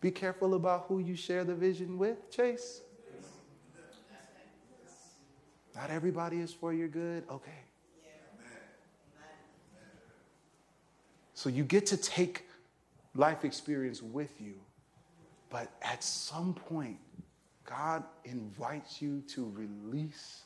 be 0.01 0.11
careful 0.11 0.55
about 0.55 0.85
who 0.87 0.99
you 0.99 1.15
share 1.15 1.43
the 1.43 1.55
vision 1.55 1.97
with, 1.97 2.29
Chase. 2.29 2.81
Not 5.77 5.91
everybody 5.91 6.39
is 6.39 6.51
for 6.51 6.73
your 6.73 6.87
good? 6.87 7.23
Okay. 7.29 7.51
So 11.35 11.49
you 11.49 11.63
get 11.63 11.85
to 11.87 11.97
take 11.97 12.45
life 13.13 13.45
experience 13.45 14.01
with 14.01 14.41
you, 14.41 14.55
but 15.51 15.71
at 15.83 16.03
some 16.03 16.55
point, 16.55 16.97
God 17.63 18.03
invites 18.25 19.03
you 19.03 19.21
to 19.35 19.53
release 19.55 20.41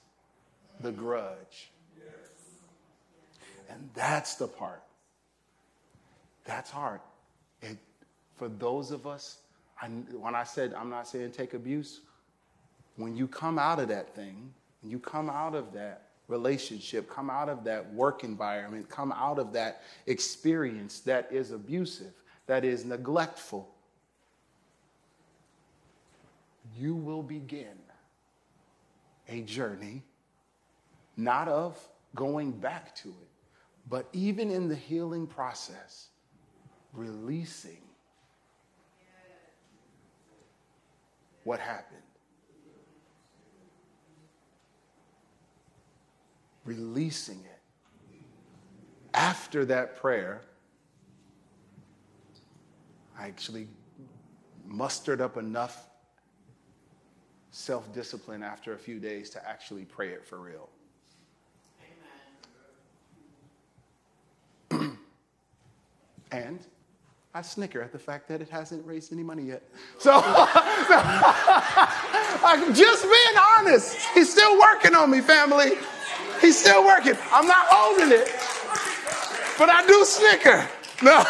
the 0.82 0.92
grudge. 0.92 1.72
And 3.70 3.90
that's 3.94 4.36
the 4.36 4.48
part. 4.48 4.84
That's 6.44 6.70
hard. 6.70 7.00
For 8.36 8.50
those 8.50 8.92
of 8.92 9.08
us, 9.08 9.38
I, 9.82 9.88
when 9.88 10.36
I 10.36 10.44
said, 10.44 10.74
I'm 10.74 10.90
not 10.90 11.08
saying 11.08 11.32
take 11.32 11.54
abuse, 11.54 12.02
when 12.98 13.16
you 13.16 13.28
come 13.28 13.58
out 13.58 13.80
of 13.80 13.88
that 13.88 14.14
thing, 14.14 14.54
you 14.84 15.00
come 15.00 15.30
out 15.30 15.56
of 15.56 15.74
that 15.74 16.08
relationship, 16.28 17.10
come 17.10 17.30
out 17.30 17.50
of 17.50 17.64
that 17.66 17.94
work 17.94 18.24
environment, 18.24 18.90
come 18.90 19.12
out 19.12 19.38
of 19.38 19.54
that 19.54 19.84
experience 20.08 21.00
that 21.02 21.28
is 21.32 21.52
abusive, 21.52 22.14
that 22.48 22.64
is 22.64 22.86
neglectful, 22.86 23.70
you 26.80 26.96
will 26.96 27.22
begin 27.22 27.78
a 29.28 29.42
journey 29.42 30.04
not 31.18 31.48
of 31.48 31.78
going 32.16 32.52
back 32.52 32.96
to 32.96 33.10
it, 33.10 33.30
but 33.90 34.08
even 34.14 34.50
in 34.50 34.68
the 34.68 34.76
healing 34.76 35.28
process, 35.28 36.08
releasing 36.94 37.82
what 41.44 41.60
happened. 41.60 42.01
Releasing 46.72 47.40
it. 47.40 47.60
After 49.14 49.66
that 49.66 49.98
prayer, 49.98 50.42
I 53.20 53.28
actually 53.28 53.68
mustered 54.66 55.20
up 55.20 55.36
enough 55.38 55.90
self 57.52 57.94
discipline 57.94 58.42
after 58.42 58.74
a 58.74 58.78
few 58.78 59.00
days 59.00 59.30
to 59.32 59.46
actually 59.48 59.84
pray 59.84 60.10
it 60.10 60.26
for 60.26 60.40
real. 60.40 60.70
and 66.32 66.66
I 67.34 67.42
snicker 67.42 67.82
at 67.82 67.92
the 67.92 68.00
fact 68.00 68.30
that 68.30 68.42
it 68.42 68.48
hasn't 68.48 68.86
raised 68.86 69.12
any 69.12 69.24
money 69.24 69.44
yet. 69.44 69.64
So, 70.00 70.22
I'm 72.44 72.74
just 72.74 73.04
being 73.04 73.38
honest. 73.58 73.98
He's 74.14 74.32
still 74.32 74.60
working 74.60 74.96
on 74.96 75.12
me, 75.12 75.22
family. 75.22 75.74
He's 76.42 76.60
still 76.60 76.84
working. 76.84 77.16
I'm 77.32 77.48
not 77.48 77.68
holding 77.70 78.12
it, 78.12 78.28
but 79.58 79.70
I 79.70 79.86
do 79.86 80.04
snicker. 80.04 80.68
No. 81.04 81.24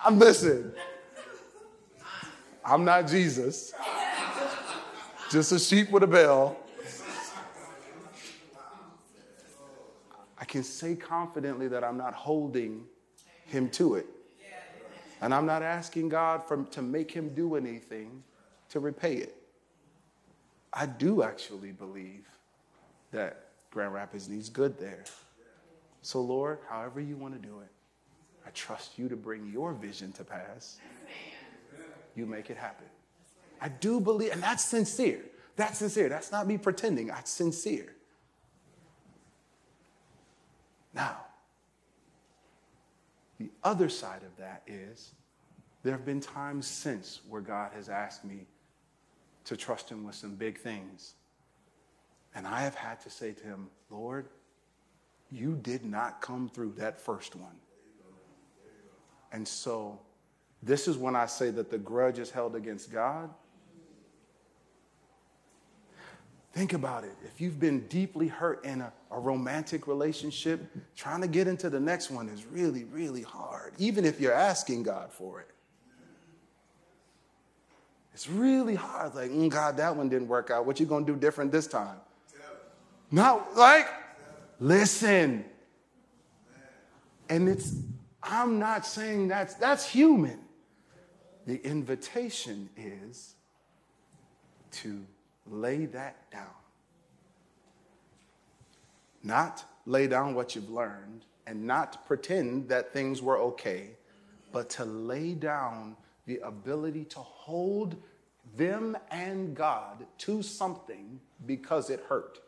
I'm 0.04 0.18
listen. 0.18 0.72
I'm 2.64 2.84
not 2.84 3.08
Jesus. 3.08 3.72
Just 5.30 5.52
a 5.52 5.58
sheep 5.58 5.90
with 5.90 6.04
a 6.04 6.06
bell. 6.06 6.56
I 10.38 10.44
can 10.44 10.62
say 10.62 10.94
confidently 10.96 11.68
that 11.68 11.84
I'm 11.84 11.96
not 11.96 12.14
holding 12.14 12.84
him 13.44 13.68
to 13.70 13.96
it. 13.96 14.06
And 15.20 15.34
I'm 15.34 15.46
not 15.46 15.62
asking 15.62 16.08
God 16.08 16.46
for, 16.46 16.64
to 16.70 16.80
make 16.80 17.10
him 17.10 17.34
do 17.34 17.56
anything 17.56 18.22
to 18.70 18.80
repay 18.80 19.16
it. 19.16 19.39
I 20.72 20.86
do 20.86 21.22
actually 21.22 21.72
believe 21.72 22.26
that 23.12 23.46
Grand 23.70 23.92
Rapids 23.92 24.28
needs 24.28 24.48
good 24.48 24.78
there. 24.78 25.04
So, 26.02 26.20
Lord, 26.20 26.58
however 26.68 27.00
you 27.00 27.16
want 27.16 27.40
to 27.40 27.46
do 27.46 27.60
it, 27.60 27.70
I 28.46 28.50
trust 28.50 28.98
you 28.98 29.08
to 29.08 29.16
bring 29.16 29.50
your 29.52 29.72
vision 29.72 30.12
to 30.12 30.24
pass. 30.24 30.78
You 32.14 32.26
make 32.26 32.50
it 32.50 32.56
happen. 32.56 32.86
I 33.60 33.68
do 33.68 34.00
believe, 34.00 34.32
and 34.32 34.42
that's 34.42 34.64
sincere. 34.64 35.20
That's 35.56 35.78
sincere. 35.78 36.08
That's 36.08 36.32
not 36.32 36.46
me 36.46 36.56
pretending. 36.56 37.08
That's 37.08 37.30
sincere. 37.30 37.94
Now, 40.94 41.18
the 43.38 43.50
other 43.62 43.88
side 43.88 44.22
of 44.22 44.36
that 44.38 44.62
is 44.66 45.12
there 45.82 45.92
have 45.92 46.04
been 46.04 46.20
times 46.20 46.66
since 46.66 47.20
where 47.28 47.40
God 47.40 47.72
has 47.74 47.88
asked 47.88 48.24
me 48.24 48.46
to 49.44 49.56
trust 49.56 49.88
Him 49.88 50.04
with 50.04 50.14
some 50.14 50.34
big 50.34 50.58
things. 50.58 51.14
And 52.34 52.46
I 52.46 52.60
have 52.62 52.74
had 52.74 53.00
to 53.02 53.10
say 53.10 53.32
to 53.32 53.44
Him, 53.44 53.68
Lord, 53.90 54.28
you 55.30 55.58
did 55.62 55.84
not 55.84 56.20
come 56.20 56.48
through 56.48 56.74
that 56.78 57.00
first 57.00 57.36
one. 57.36 57.56
And 59.32 59.46
so, 59.46 59.98
this 60.62 60.88
is 60.88 60.96
when 60.96 61.16
I 61.16 61.26
say 61.26 61.50
that 61.50 61.70
the 61.70 61.78
grudge 61.78 62.18
is 62.18 62.30
held 62.30 62.56
against 62.56 62.92
God 62.92 63.30
Think 66.52 66.72
about 66.72 67.04
it. 67.04 67.14
If 67.24 67.40
you've 67.40 67.60
been 67.60 67.86
deeply 67.86 68.26
hurt 68.26 68.64
in 68.64 68.80
a, 68.80 68.92
a, 69.12 69.20
romantic 69.20 69.86
relationship, 69.86 70.60
trying 70.96 71.20
to 71.20 71.28
get 71.28 71.46
into 71.46 71.70
the 71.70 71.78
next 71.78 72.10
one 72.10 72.28
is 72.28 72.44
really, 72.44 72.84
really 72.84 73.22
hard, 73.22 73.74
even 73.78 74.04
if 74.04 74.20
you're 74.20 74.32
asking 74.32 74.82
God 74.82 75.12
for 75.12 75.40
it. 75.40 75.50
It's 78.12 78.28
really 78.28 78.74
hard. 78.74 79.14
Like, 79.14 79.30
mm, 79.30 79.48
God, 79.48 79.76
that 79.76 79.94
one 79.94 80.08
didn't 80.08 80.28
work 80.28 80.50
out. 80.50 80.66
What 80.66 80.80
you 80.80 80.86
gonna 80.86 81.06
do 81.06 81.16
different 81.16 81.52
this 81.52 81.66
time? 81.66 81.96
Not 83.10 83.56
like, 83.56 83.88
listen. 84.58 85.44
And 87.28 87.48
it's, 87.48 87.74
I'm 88.22 88.58
not 88.58 88.86
saying 88.86 89.28
that's 89.28 89.54
that's 89.54 89.88
human. 89.88 90.38
The 91.46 91.64
invitation 91.64 92.68
is 92.76 93.34
to 94.72 95.04
lay 95.46 95.86
that 95.86 96.30
down. 96.30 96.46
Not 99.22 99.64
lay 99.86 100.06
down 100.06 100.34
what 100.34 100.54
you've 100.54 100.70
learned 100.70 101.24
and 101.46 101.66
not 101.66 102.06
pretend 102.06 102.68
that 102.68 102.92
things 102.92 103.20
were 103.20 103.38
okay, 103.38 103.90
but 104.52 104.70
to 104.70 104.84
lay 104.84 105.34
down 105.34 105.96
the 106.30 106.38
ability 106.46 107.04
to 107.04 107.18
hold 107.18 107.96
them 108.56 108.96
and 109.10 109.52
God 109.52 110.06
to 110.18 110.44
something 110.44 111.18
because 111.44 111.90
it 111.90 112.04
hurt. 112.08 112.38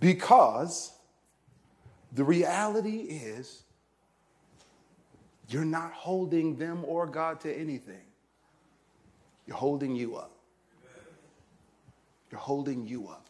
Because 0.00 0.92
the 2.12 2.24
reality 2.24 2.98
is, 2.98 3.62
you're 5.48 5.64
not 5.64 5.92
holding 5.92 6.56
them 6.56 6.84
or 6.84 7.06
God 7.06 7.40
to 7.42 7.56
anything. 7.56 8.02
You're 9.46 9.56
holding 9.56 9.94
you 9.94 10.16
up. 10.16 10.32
You're 12.32 12.40
holding 12.40 12.84
you 12.84 13.06
up. 13.06 13.28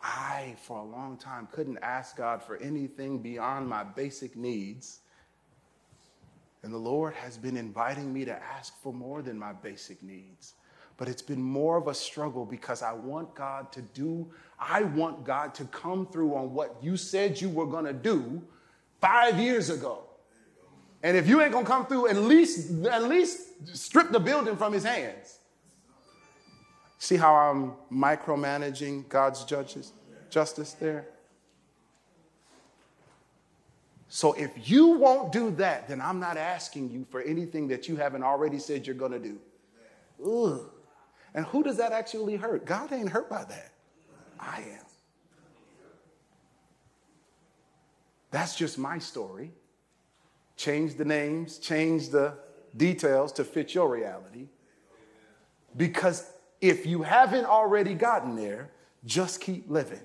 I, 0.00 0.54
for 0.62 0.78
a 0.78 0.84
long 0.84 1.16
time, 1.16 1.48
couldn't 1.50 1.78
ask 1.82 2.16
God 2.16 2.44
for 2.44 2.58
anything 2.58 3.18
beyond 3.18 3.68
my 3.68 3.82
basic 3.82 4.36
needs. 4.36 5.00
And 6.62 6.72
the 6.72 6.78
Lord 6.78 7.14
has 7.14 7.36
been 7.36 7.56
inviting 7.56 8.12
me 8.12 8.24
to 8.26 8.42
ask 8.42 8.80
for 8.82 8.92
more 8.92 9.22
than 9.22 9.38
my 9.38 9.52
basic 9.52 10.02
needs. 10.02 10.54
But 10.96 11.08
it's 11.08 11.22
been 11.22 11.42
more 11.42 11.78
of 11.78 11.88
a 11.88 11.94
struggle 11.94 12.44
because 12.44 12.82
I 12.82 12.92
want 12.92 13.34
God 13.34 13.72
to 13.72 13.80
do, 13.80 14.30
I 14.58 14.82
want 14.82 15.24
God 15.24 15.54
to 15.54 15.64
come 15.64 16.06
through 16.06 16.34
on 16.34 16.52
what 16.52 16.76
you 16.82 16.98
said 16.98 17.40
you 17.40 17.48
were 17.48 17.82
to 17.82 17.92
do 17.94 18.42
five 19.00 19.38
years 19.38 19.70
ago. 19.70 20.04
And 21.02 21.16
if 21.16 21.26
you 21.26 21.40
ain't 21.40 21.52
to 21.52 21.64
come 21.64 21.86
through, 21.86 22.08
at 22.08 22.16
least, 22.16 22.84
at 22.84 23.04
least 23.04 23.40
strip 23.74 24.10
the 24.10 24.20
building 24.20 24.56
from 24.56 24.74
his 24.74 24.84
hands. 24.84 25.38
See 26.98 27.16
how 27.16 27.34
I'm 27.34 27.72
micromanaging 27.90 29.08
God's 29.08 29.44
judges, 29.44 29.92
justice 30.28 30.74
there? 30.74 31.06
So 34.12 34.32
if 34.32 34.68
you 34.68 34.88
won't 34.88 35.30
do 35.30 35.52
that, 35.52 35.86
then 35.86 36.00
I'm 36.00 36.18
not 36.18 36.36
asking 36.36 36.90
you 36.90 37.06
for 37.10 37.22
anything 37.22 37.68
that 37.68 37.88
you 37.88 37.94
haven't 37.94 38.24
already 38.24 38.58
said 38.58 38.84
you're 38.84 38.96
going 38.96 39.12
to 39.12 39.20
do. 39.20 39.38
Ugh. 40.26 40.68
And 41.32 41.46
who 41.46 41.62
does 41.62 41.76
that 41.76 41.92
actually 41.92 42.34
hurt? 42.34 42.66
God 42.66 42.92
ain't 42.92 43.08
hurt 43.08 43.30
by 43.30 43.44
that. 43.44 43.72
I 44.38 44.62
am. 44.62 44.84
That's 48.32 48.56
just 48.56 48.78
my 48.78 48.98
story. 48.98 49.52
Change 50.56 50.96
the 50.96 51.04
names, 51.04 51.58
change 51.58 52.08
the 52.08 52.34
details 52.76 53.30
to 53.34 53.44
fit 53.44 53.74
your 53.74 53.88
reality. 53.88 54.48
Because 55.76 56.28
if 56.60 56.84
you 56.84 57.02
haven't 57.02 57.46
already 57.46 57.94
gotten 57.94 58.34
there, 58.34 58.72
just 59.04 59.40
keep 59.40 59.70
living. 59.70 60.00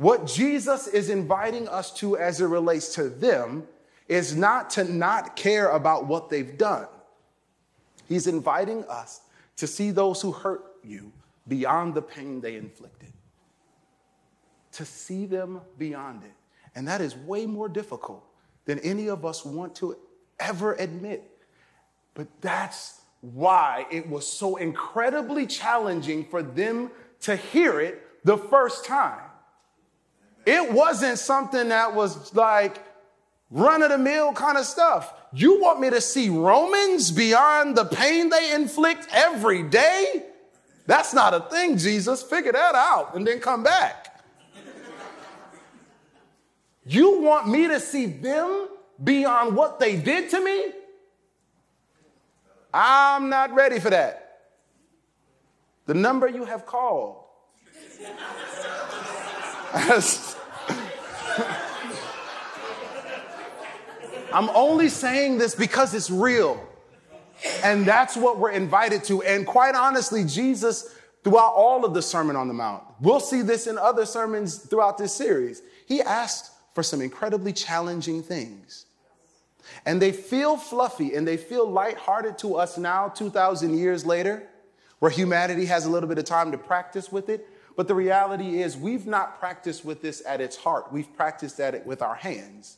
What 0.00 0.26
Jesus 0.26 0.86
is 0.86 1.10
inviting 1.10 1.68
us 1.68 1.92
to 1.96 2.16
as 2.16 2.40
it 2.40 2.46
relates 2.46 2.94
to 2.94 3.10
them 3.10 3.64
is 4.08 4.34
not 4.34 4.70
to 4.70 4.84
not 4.84 5.36
care 5.36 5.68
about 5.68 6.06
what 6.06 6.30
they've 6.30 6.56
done. 6.56 6.86
He's 8.08 8.26
inviting 8.26 8.82
us 8.84 9.20
to 9.56 9.66
see 9.66 9.90
those 9.90 10.22
who 10.22 10.32
hurt 10.32 10.62
you 10.82 11.12
beyond 11.46 11.92
the 11.92 12.00
pain 12.00 12.40
they 12.40 12.56
inflicted, 12.56 13.12
to 14.72 14.86
see 14.86 15.26
them 15.26 15.60
beyond 15.76 16.22
it. 16.24 16.32
And 16.74 16.88
that 16.88 17.02
is 17.02 17.14
way 17.14 17.44
more 17.44 17.68
difficult 17.68 18.24
than 18.64 18.78
any 18.78 19.08
of 19.08 19.26
us 19.26 19.44
want 19.44 19.74
to 19.76 19.98
ever 20.38 20.76
admit. 20.76 21.30
But 22.14 22.28
that's 22.40 23.02
why 23.20 23.84
it 23.90 24.08
was 24.08 24.26
so 24.26 24.56
incredibly 24.56 25.46
challenging 25.46 26.24
for 26.24 26.42
them 26.42 26.90
to 27.20 27.36
hear 27.36 27.80
it 27.80 28.24
the 28.24 28.38
first 28.38 28.86
time. 28.86 29.20
It 30.50 30.72
wasn't 30.72 31.20
something 31.20 31.68
that 31.68 31.94
was 31.94 32.34
like 32.34 32.82
run 33.52 33.82
of 33.82 33.90
the 33.90 33.98
mill 33.98 34.32
kind 34.32 34.58
of 34.58 34.64
stuff. 34.66 35.14
You 35.32 35.60
want 35.60 35.78
me 35.78 35.90
to 35.90 36.00
see 36.00 36.28
Romans 36.28 37.12
beyond 37.12 37.76
the 37.76 37.84
pain 37.84 38.30
they 38.30 38.52
inflict 38.52 39.06
every 39.12 39.62
day? 39.62 40.24
That's 40.86 41.14
not 41.14 41.34
a 41.34 41.40
thing, 41.48 41.76
Jesus. 41.76 42.24
Figure 42.24 42.50
that 42.50 42.74
out 42.74 43.14
and 43.14 43.24
then 43.24 43.38
come 43.38 43.62
back. 43.62 44.24
You 46.84 47.20
want 47.20 47.48
me 47.48 47.68
to 47.68 47.78
see 47.78 48.06
them 48.06 48.70
beyond 49.04 49.54
what 49.54 49.78
they 49.78 49.94
did 49.94 50.30
to 50.30 50.44
me? 50.44 50.72
I'm 52.74 53.28
not 53.28 53.54
ready 53.54 53.78
for 53.78 53.90
that. 53.90 54.40
The 55.86 55.94
number 55.94 56.26
you 56.26 56.44
have 56.44 56.66
called. 56.66 57.18
I'm 64.32 64.48
only 64.50 64.88
saying 64.88 65.38
this 65.38 65.54
because 65.54 65.94
it's 65.94 66.10
real. 66.10 66.66
And 67.64 67.86
that's 67.86 68.16
what 68.16 68.38
we're 68.38 68.50
invited 68.50 69.04
to. 69.04 69.22
And 69.22 69.46
quite 69.46 69.74
honestly, 69.74 70.24
Jesus, 70.24 70.94
throughout 71.24 71.52
all 71.54 71.84
of 71.84 71.94
the 71.94 72.02
Sermon 72.02 72.36
on 72.36 72.48
the 72.48 72.54
Mount, 72.54 72.82
we'll 73.00 73.20
see 73.20 73.42
this 73.42 73.66
in 73.66 73.78
other 73.78 74.06
sermons 74.06 74.58
throughout 74.58 74.98
this 74.98 75.14
series, 75.14 75.62
he 75.86 76.02
asked 76.02 76.52
for 76.74 76.82
some 76.82 77.00
incredibly 77.00 77.52
challenging 77.52 78.22
things. 78.22 78.86
And 79.86 80.00
they 80.00 80.12
feel 80.12 80.56
fluffy 80.56 81.14
and 81.14 81.26
they 81.26 81.36
feel 81.36 81.68
lighthearted 81.68 82.38
to 82.38 82.56
us 82.56 82.76
now, 82.78 83.08
2,000 83.08 83.76
years 83.76 84.04
later, 84.04 84.46
where 84.98 85.10
humanity 85.10 85.66
has 85.66 85.86
a 85.86 85.90
little 85.90 86.08
bit 86.08 86.18
of 86.18 86.24
time 86.24 86.52
to 86.52 86.58
practice 86.58 87.10
with 87.10 87.28
it. 87.28 87.46
But 87.80 87.88
the 87.88 87.94
reality 87.94 88.60
is, 88.60 88.76
we've 88.76 89.06
not 89.06 89.40
practiced 89.40 89.86
with 89.86 90.02
this 90.02 90.22
at 90.26 90.42
its 90.42 90.54
heart. 90.54 90.92
We've 90.92 91.10
practiced 91.16 91.58
at 91.60 91.74
it 91.74 91.86
with 91.86 92.02
our 92.02 92.14
hands. 92.14 92.76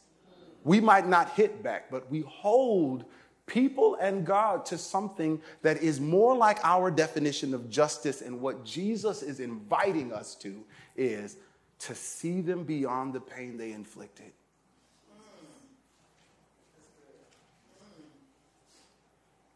We 0.62 0.78
might 0.78 1.08
not 1.08 1.30
hit 1.30 1.60
back, 1.60 1.90
but 1.90 2.08
we 2.08 2.20
hold 2.20 3.04
people 3.46 3.96
and 4.00 4.24
God 4.24 4.64
to 4.66 4.78
something 4.78 5.42
that 5.62 5.78
is 5.78 6.00
more 6.00 6.36
like 6.36 6.60
our 6.62 6.88
definition 6.88 7.52
of 7.52 7.68
justice. 7.68 8.22
And 8.22 8.40
what 8.40 8.64
Jesus 8.64 9.24
is 9.24 9.40
inviting 9.40 10.12
us 10.12 10.36
to 10.36 10.62
is 10.94 11.36
to 11.80 11.96
see 11.96 12.40
them 12.40 12.62
beyond 12.62 13.12
the 13.12 13.20
pain 13.20 13.56
they 13.56 13.72
inflicted 13.72 14.30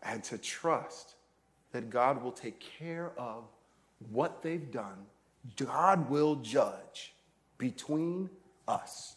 and 0.03 0.25
to 0.25 0.39
trust 0.39 1.15
that 1.71 1.89
God 1.89 2.21
will 2.21 2.33
take 2.33 2.59
care 2.59 3.13
of 3.17 3.45
what 4.11 4.43
they've 4.43 4.73
done. 4.73 5.07
God 5.57 6.11
will 6.11 6.37
judge. 6.37 7.15
between 7.59 8.31
us. 8.69 9.17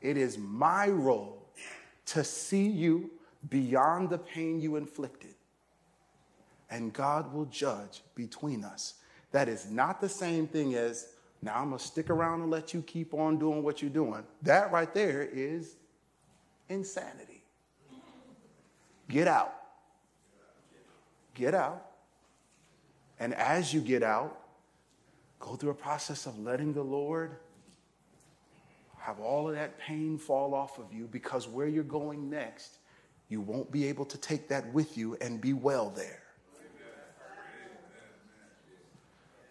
It 0.00 0.16
is 0.16 0.38
my 0.38 0.88
role 0.88 1.48
to 2.06 2.24
see 2.24 2.66
you 2.66 3.10
beyond 3.48 4.10
the 4.10 4.18
pain 4.18 4.60
you 4.60 4.76
inflicted, 4.76 5.34
and 6.70 6.92
God 6.92 7.32
will 7.32 7.46
judge 7.46 8.02
between 8.14 8.64
us. 8.64 8.94
That 9.32 9.48
is 9.48 9.70
not 9.70 10.00
the 10.00 10.08
same 10.08 10.46
thing 10.46 10.74
as 10.74 11.08
now 11.42 11.56
I'm 11.56 11.68
going 11.68 11.78
to 11.78 11.84
stick 11.84 12.10
around 12.10 12.40
and 12.42 12.50
let 12.50 12.72
you 12.72 12.82
keep 12.82 13.12
on 13.14 13.38
doing 13.38 13.62
what 13.62 13.82
you're 13.82 13.90
doing. 13.90 14.24
That 14.42 14.72
right 14.72 14.92
there 14.92 15.22
is 15.22 15.76
insanity. 16.68 17.44
Get 19.08 19.28
out. 19.28 19.54
Get 21.34 21.54
out. 21.54 21.84
And 23.20 23.34
as 23.34 23.72
you 23.72 23.80
get 23.80 24.02
out, 24.02 24.45
go 25.38 25.56
through 25.56 25.70
a 25.70 25.74
process 25.74 26.26
of 26.26 26.38
letting 26.38 26.72
the 26.72 26.82
Lord 26.82 27.36
have 28.98 29.20
all 29.20 29.48
of 29.48 29.54
that 29.54 29.78
pain 29.78 30.18
fall 30.18 30.52
off 30.54 30.78
of 30.78 30.92
you 30.92 31.06
because 31.06 31.46
where 31.46 31.68
you're 31.68 31.84
going 31.84 32.28
next, 32.28 32.78
you 33.28 33.40
won't 33.40 33.70
be 33.70 33.86
able 33.86 34.04
to 34.04 34.18
take 34.18 34.48
that 34.48 34.72
with 34.72 34.98
you 34.98 35.16
and 35.20 35.40
be 35.40 35.52
well 35.52 35.90
there. 35.90 36.22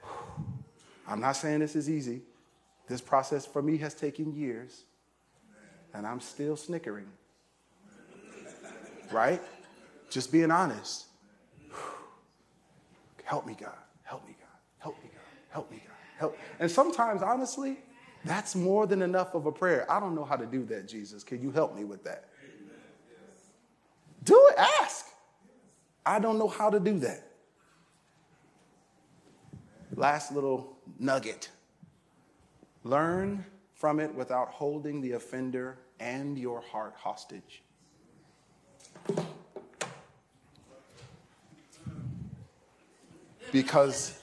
I'm 1.08 1.22
not 1.22 1.38
saying 1.38 1.60
this 1.60 1.76
is 1.76 1.90
easy. 1.90 2.22
This 2.88 3.02
process 3.02 3.46
for 3.46 3.62
me 3.62 3.78
has 3.78 3.94
taken 3.94 4.36
years, 4.36 4.84
and 5.94 6.06
I'm 6.06 6.20
still 6.20 6.58
snickering. 6.58 7.08
Right? 9.12 9.42
Just 10.10 10.32
being 10.32 10.52
honest. 10.52 11.06
Help 13.24 13.48
me, 13.48 13.56
God. 13.60 13.85
Help 15.56 15.72
me, 15.72 15.82
God. 15.88 15.96
Help. 16.18 16.38
And 16.60 16.70
sometimes, 16.70 17.22
honestly, 17.22 17.78
that's 18.26 18.58
more 18.58 18.86
than 18.86 19.02
enough 19.02 19.36
of 19.36 19.46
a 19.46 19.54
prayer. 19.54 19.90
I 19.90 20.02
don't 20.02 20.14
know 20.14 20.26
how 20.26 20.36
to 20.36 20.46
do 20.46 20.66
that, 20.66 20.86
Jesus. 20.86 21.24
Can 21.24 21.42
you 21.42 21.50
help 21.50 21.74
me 21.74 21.86
with 21.86 22.04
that? 22.04 22.26
Do 24.26 24.36
it. 24.52 24.60
Ask. 24.82 25.06
I 26.06 26.20
don't 26.20 26.38
know 26.38 26.50
how 26.50 26.70
to 26.70 26.78
do 26.78 27.00
that. 27.00 27.26
Last 29.96 30.34
little 30.34 30.76
nugget 31.00 31.50
learn 32.84 33.46
from 33.76 34.02
it 34.02 34.14
without 34.14 34.50
holding 34.50 35.00
the 35.00 35.14
offender 35.14 35.78
and 36.02 36.38
your 36.38 36.60
heart 36.60 36.96
hostage. 36.98 37.64
Because 43.54 44.20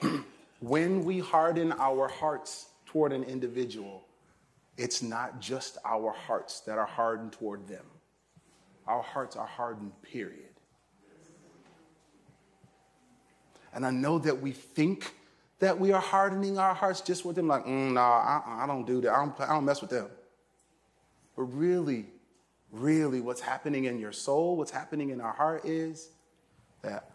when 0.60 1.04
we 1.04 1.18
harden 1.18 1.72
our 1.72 2.08
hearts 2.08 2.68
toward 2.86 3.12
an 3.12 3.24
individual, 3.24 4.04
it's 4.76 5.02
not 5.02 5.40
just 5.40 5.78
our 5.84 6.12
hearts 6.12 6.60
that 6.60 6.78
are 6.78 6.86
hardened 6.86 7.32
toward 7.32 7.66
them. 7.66 7.84
Our 8.86 9.02
hearts 9.02 9.36
are 9.36 9.46
hardened, 9.46 9.92
period. 10.02 10.48
And 13.72 13.86
I 13.86 13.90
know 13.90 14.18
that 14.18 14.40
we 14.40 14.52
think 14.52 15.14
that 15.60 15.78
we 15.78 15.92
are 15.92 16.00
hardening 16.00 16.58
our 16.58 16.74
hearts 16.74 17.00
just 17.00 17.24
with 17.24 17.36
them, 17.36 17.46
like, 17.46 17.64
mm, 17.64 17.92
nah, 17.92 18.00
I, 18.00 18.64
I 18.64 18.66
don't 18.66 18.86
do 18.86 19.00
that. 19.02 19.12
I 19.12 19.24
don't, 19.24 19.40
I 19.40 19.52
don't 19.52 19.64
mess 19.64 19.80
with 19.80 19.90
them. 19.90 20.08
But 21.36 21.42
really, 21.42 22.06
really, 22.72 23.20
what's 23.20 23.40
happening 23.40 23.84
in 23.84 23.98
your 23.98 24.12
soul, 24.12 24.56
what's 24.56 24.70
happening 24.70 25.10
in 25.10 25.20
our 25.20 25.32
heart 25.32 25.64
is 25.64 26.08
that 26.82 27.10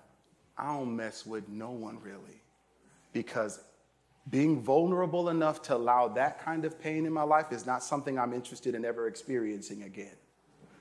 I 0.57 0.67
don't 0.67 0.95
mess 0.95 1.25
with 1.25 1.49
no 1.49 1.71
one 1.71 1.99
really. 2.01 2.41
Because 3.15 3.61
being 4.29 4.61
vulnerable 4.61 5.29
enough 5.29 5.61
to 5.61 5.75
allow 5.75 6.09
that 6.09 6.37
kind 6.43 6.65
of 6.65 6.77
pain 6.77 7.05
in 7.05 7.13
my 7.13 7.23
life 7.23 7.53
is 7.53 7.65
not 7.65 7.81
something 7.81 8.19
I'm 8.19 8.33
interested 8.33 8.75
in 8.75 8.83
ever 8.83 9.07
experiencing 9.07 9.83
again. 9.83 10.17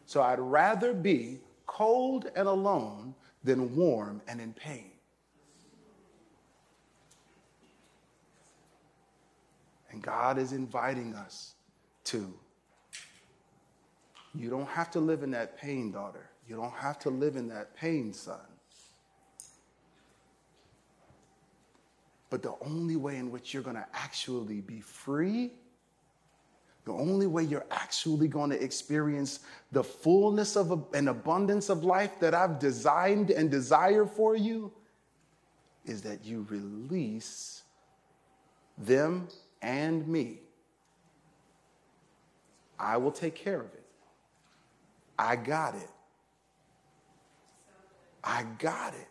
So 0.04 0.20
I'd 0.20 0.40
rather 0.40 0.92
be 0.92 1.38
cold 1.66 2.28
and 2.34 2.48
alone 2.48 3.14
than 3.44 3.76
warm 3.76 4.20
and 4.26 4.40
in 4.40 4.52
pain. 4.52 4.90
And 9.92 10.02
God 10.02 10.36
is 10.36 10.52
inviting 10.52 11.14
us 11.14 11.54
to. 12.06 12.34
You 14.34 14.50
don't 14.50 14.68
have 14.70 14.90
to 14.90 14.98
live 14.98 15.22
in 15.22 15.30
that 15.30 15.56
pain, 15.56 15.92
daughter. 15.92 16.30
You 16.48 16.56
don't 16.56 16.74
have 16.74 16.98
to 17.00 17.10
live 17.10 17.36
in 17.36 17.46
that 17.50 17.76
pain, 17.76 18.12
son. 18.12 18.40
But 22.34 22.42
the 22.42 22.56
only 22.62 22.96
way 22.96 23.18
in 23.18 23.30
which 23.30 23.54
you're 23.54 23.62
going 23.62 23.76
to 23.76 23.86
actually 23.94 24.60
be 24.60 24.80
free, 24.80 25.52
the 26.84 26.90
only 26.90 27.28
way 27.28 27.44
you're 27.44 27.66
actually 27.70 28.26
going 28.26 28.50
to 28.50 28.60
experience 28.60 29.38
the 29.70 29.84
fullness 29.84 30.56
of 30.56 30.72
a, 30.72 30.96
an 30.98 31.06
abundance 31.06 31.68
of 31.68 31.84
life 31.84 32.18
that 32.18 32.34
I've 32.34 32.58
designed 32.58 33.30
and 33.30 33.52
desire 33.52 34.04
for 34.04 34.34
you, 34.34 34.72
is 35.84 36.02
that 36.02 36.24
you 36.24 36.44
release 36.50 37.62
them 38.78 39.28
and 39.62 40.04
me. 40.08 40.40
I 42.80 42.96
will 42.96 43.12
take 43.12 43.36
care 43.36 43.60
of 43.60 43.72
it. 43.74 43.84
I 45.16 45.36
got 45.36 45.76
it. 45.76 45.90
I 48.24 48.44
got 48.58 48.92
it. 48.94 49.08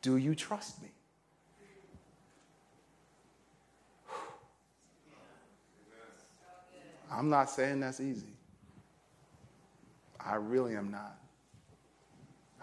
Do 0.00 0.16
you 0.16 0.36
trust 0.36 0.80
me? 0.80 0.90
I'm 7.16 7.30
not 7.30 7.48
saying 7.48 7.80
that's 7.80 8.00
easy. 8.00 8.34
I 10.18 10.36
really 10.36 10.74
am 10.74 10.90
not. 10.90 11.18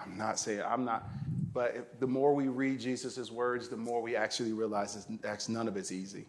I'm 0.04 0.18
not 0.18 0.40
saying, 0.40 0.64
I'm 0.68 0.84
not, 0.84 1.08
but 1.54 1.76
if, 1.76 2.00
the 2.00 2.08
more 2.08 2.34
we 2.34 2.48
read 2.48 2.80
Jesus' 2.80 3.32
words, 3.32 3.70
the 3.70 3.78
more 3.78 4.02
we 4.02 4.16
actually 4.16 4.52
realize 4.52 5.06
that 5.22 5.48
none 5.48 5.68
of 5.68 5.78
it's 5.78 5.92
easy. 5.92 6.26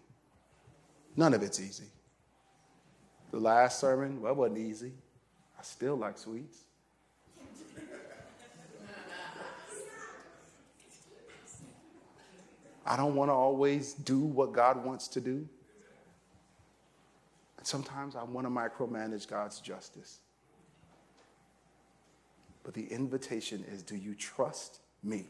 None 1.16 1.32
of 1.32 1.42
it's 1.42 1.58
easy. 1.58 1.86
The 3.30 3.38
last 3.38 3.80
sermon, 3.80 4.20
well, 4.20 4.32
it 4.32 4.36
wasn't 4.36 4.58
easy. 4.58 4.92
I 5.58 5.62
still 5.62 5.96
like 5.96 6.18
sweets. 6.18 6.58
I 12.84 12.96
don't 12.96 13.14
want 13.14 13.30
to 13.30 13.34
always 13.34 13.94
do 13.94 14.18
what 14.18 14.52
God 14.52 14.84
wants 14.84 15.08
to 15.08 15.20
do. 15.20 15.48
And 17.62 17.66
sometimes 17.68 18.16
I 18.16 18.24
want 18.24 18.44
to 18.44 18.50
micromanage 18.50 19.28
God's 19.28 19.60
justice. 19.60 20.18
But 22.64 22.74
the 22.74 22.86
invitation 22.86 23.64
is 23.70 23.84
do 23.84 23.94
you 23.94 24.16
trust 24.16 24.80
me? 25.04 25.26